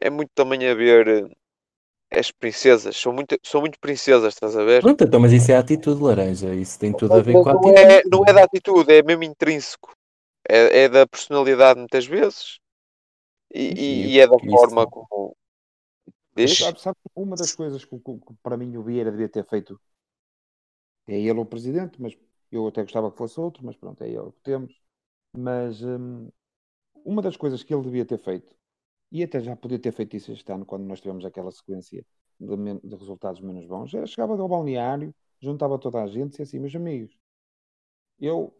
[0.00, 2.96] é muito também a ver eh, as princesas.
[2.96, 4.82] São muito, são muito princesas, estás a ver?
[4.82, 7.52] Pronto, então, mas isso é a atitude laranja, isso tem tudo a ver com a
[7.52, 7.76] não, atitude.
[7.76, 9.94] é, não é da atitude, é mesmo intrínseco.
[10.48, 12.58] É, é da personalidade muitas vezes.
[13.54, 14.46] E, e- e é da isso.
[14.50, 15.36] forma como.
[16.46, 19.80] Sabe, sabe, uma das coisas que, que- que para mim o Vieira devia ter feito
[21.06, 22.16] é ele o presidente, mas
[22.50, 24.80] eu até gostava que fosse outro, mas pronto, é ele que temos.
[25.36, 26.30] Mas hum,
[27.04, 28.56] uma das coisas que ele devia ter feito,
[29.12, 32.04] e até já podia ter feito isso este ano, quando nós tivemos aquela sequência
[32.40, 32.48] de,
[32.84, 36.74] de resultados menos bons, era chegava ao balneário, juntava toda a gente e assim, meus
[36.76, 37.16] amigos,
[38.18, 38.54] eu,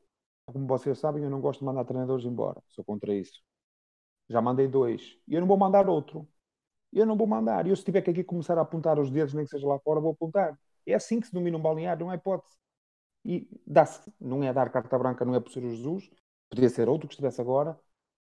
[0.47, 3.43] como vocês sabem, eu não gosto de mandar treinadores embora, sou contra isso.
[4.29, 6.29] Já mandei dois, e eu não vou mandar outro
[6.93, 7.67] eu não vou mandar.
[7.67, 10.01] Eu, se tiver que aqui começar a apontar os dedos, nem que seja lá fora,
[10.01, 10.59] vou apontar.
[10.87, 12.57] É assim que se domina um balneário, não há hipótese.
[13.25, 16.11] E dá-se, não é dar carta branca, não é por ser o Jesus,
[16.49, 17.79] podia ser outro que estivesse agora,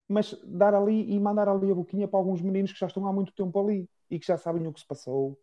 [0.09, 3.13] mas dar ali e mandar ali a boquinha para alguns meninos que já estão há
[3.13, 5.39] muito tempo ali e que já sabem o que se passou.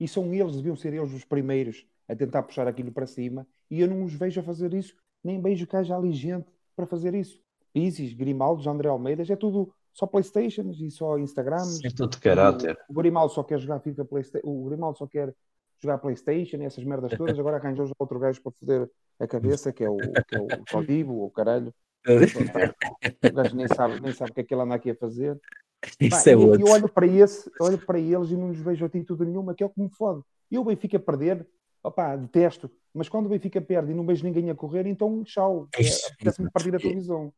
[0.00, 3.46] E são eles, deviam ser eles os primeiros a tentar puxar aquilo para cima.
[3.70, 6.86] E eu não os vejo a fazer isso, nem vejo que haja ali gente para
[6.86, 7.42] fazer isso.
[7.72, 11.80] Pisis, Grimaldo, André Almeida, é tudo só Playstations e só Instagrams.
[11.96, 12.78] Tudo de caráter.
[12.88, 15.34] O, Grimaldo só quer jogar FIFA Playsta o Grimaldo só quer
[15.80, 19.72] jogar Playstation e essas merdas todas, agora arranjou já outro gajo para foder a cabeça,
[19.72, 21.72] que é o, que é o Todibo, o caralho.
[23.30, 25.38] O gajo nem sabe, nem sabe o que é que ele anda aqui a fazer.
[25.80, 26.60] Pá, Isso é e outro.
[26.60, 29.66] eu olho para esse, olho para eles e não lhes vejo atitude nenhuma, que é
[29.66, 30.22] o que me fode.
[30.50, 31.46] E o Benfica perder,
[31.82, 32.70] opá, detesto.
[32.94, 35.68] Mas quando o Benfica perde e não vejo ninguém a correr, então tchau.
[35.76, 37.32] É, Isso, Apetece-me partir a televisão.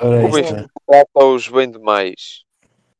[0.00, 0.32] O.
[0.32, 2.44] Benfica trata-os bem demais.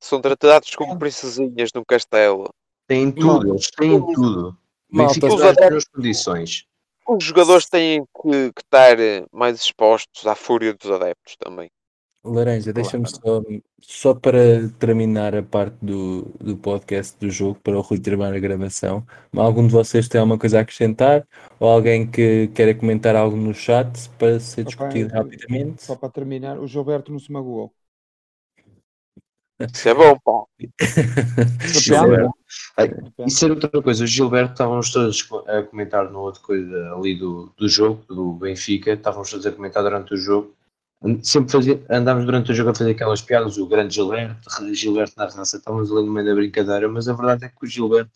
[0.00, 2.50] São tratados como princesinhas no castelo.
[2.86, 4.56] Têm tudo, eles têm tudo.
[4.96, 6.64] Benfica os está nas adeptos- melhores condições.
[7.06, 11.68] Os jogadores têm que, que estar eh, mais expostos à fúria dos adeptos também.
[12.26, 13.42] Laranja, deixa-me só,
[13.82, 18.38] só para terminar a parte do, do podcast do jogo, para o Rui terminar a
[18.38, 19.06] gravação.
[19.36, 21.28] Algum de vocês tem alguma coisa a acrescentar?
[21.60, 25.82] Ou alguém que queira comentar algo no chat para ser Opa, discutido eu- rapidamente?
[25.84, 27.70] Só para terminar, o Gilberto não se magoou.
[29.70, 30.44] Isso é bom, pá.
[33.26, 34.04] Isso era outra coisa.
[34.04, 38.92] O Gilberto estávamos todos a comentar no outra coisa ali do, do jogo, do Benfica.
[38.92, 40.54] Estávamos todos a comentar durante o jogo.
[41.22, 43.58] Sempre fazia, andámos durante o jogo a fazer aquelas piadas.
[43.58, 45.56] O grande Gilberto, Gilberto na raça.
[45.56, 46.88] Estávamos ali no meio da brincadeira.
[46.88, 48.10] Mas a verdade é que o Gilberto,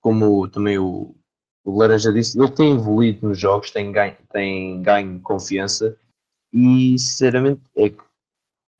[0.00, 1.14] como também o,
[1.64, 5.96] o Laranja disse, ele tem evoluído nos jogos, tem ganho, tem ganho confiança.
[6.52, 8.02] E sinceramente, é que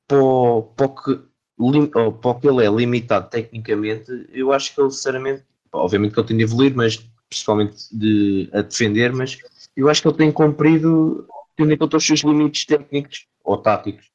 [0.07, 1.30] para o, para o que
[1.61, 6.19] ou para o que ele é limitado tecnicamente, eu acho que ele sinceramente, obviamente que
[6.19, 6.97] ele tem de evoluir, mas
[7.29, 9.37] principalmente de, a defender, mas
[9.75, 14.11] eu acho que ele tem cumprido tendo em conta os seus limites técnicos ou táticos.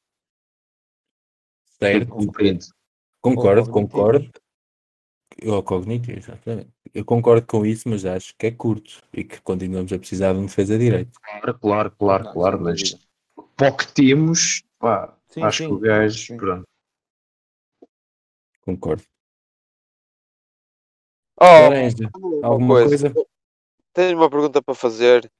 [1.79, 2.65] Certo, compreendo.
[3.21, 4.31] concordo, concordo.
[5.45, 6.71] Ou cognitivo, exatamente.
[6.95, 10.39] Eu concordo com isso, mas acho que é curto e que continuamos a precisar de
[10.39, 11.21] um defesa direito.
[11.21, 13.07] Claro, claro, claro, Não, claro, mas dúvida.
[13.55, 16.37] para o que temos, pá, Sim, acho sim, que o gajo, sim.
[16.37, 16.65] pronto.
[18.67, 19.05] Concordo.
[21.41, 23.15] Oh, Laranja, uma alguma coisa?
[23.93, 25.31] Tenho uma pergunta para fazer.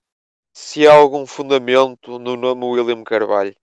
[0.55, 3.55] Se há algum fundamento no nome William Carvalho?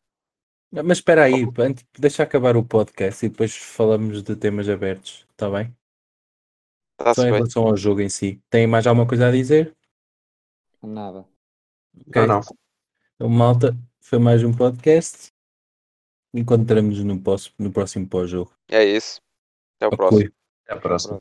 [0.70, 5.50] Mas espera aí, antes, deixa acabar o podcast e depois falamos de temas abertos, está
[5.50, 5.74] bem?
[7.00, 7.40] Está-se Só em bem.
[7.40, 8.42] relação ao jogo em si.
[8.50, 9.74] Tem mais alguma coisa a dizer?
[10.82, 11.26] Nada.
[12.08, 12.22] Ok.
[12.22, 12.42] Não, não.
[13.16, 15.32] Então, malta, foi mais um podcast.
[16.34, 17.22] Encontramos no,
[17.60, 18.52] no próximo pós-jogo.
[18.70, 19.22] É isso.
[19.78, 20.32] Até o próximo.
[20.66, 21.12] Até a próxima.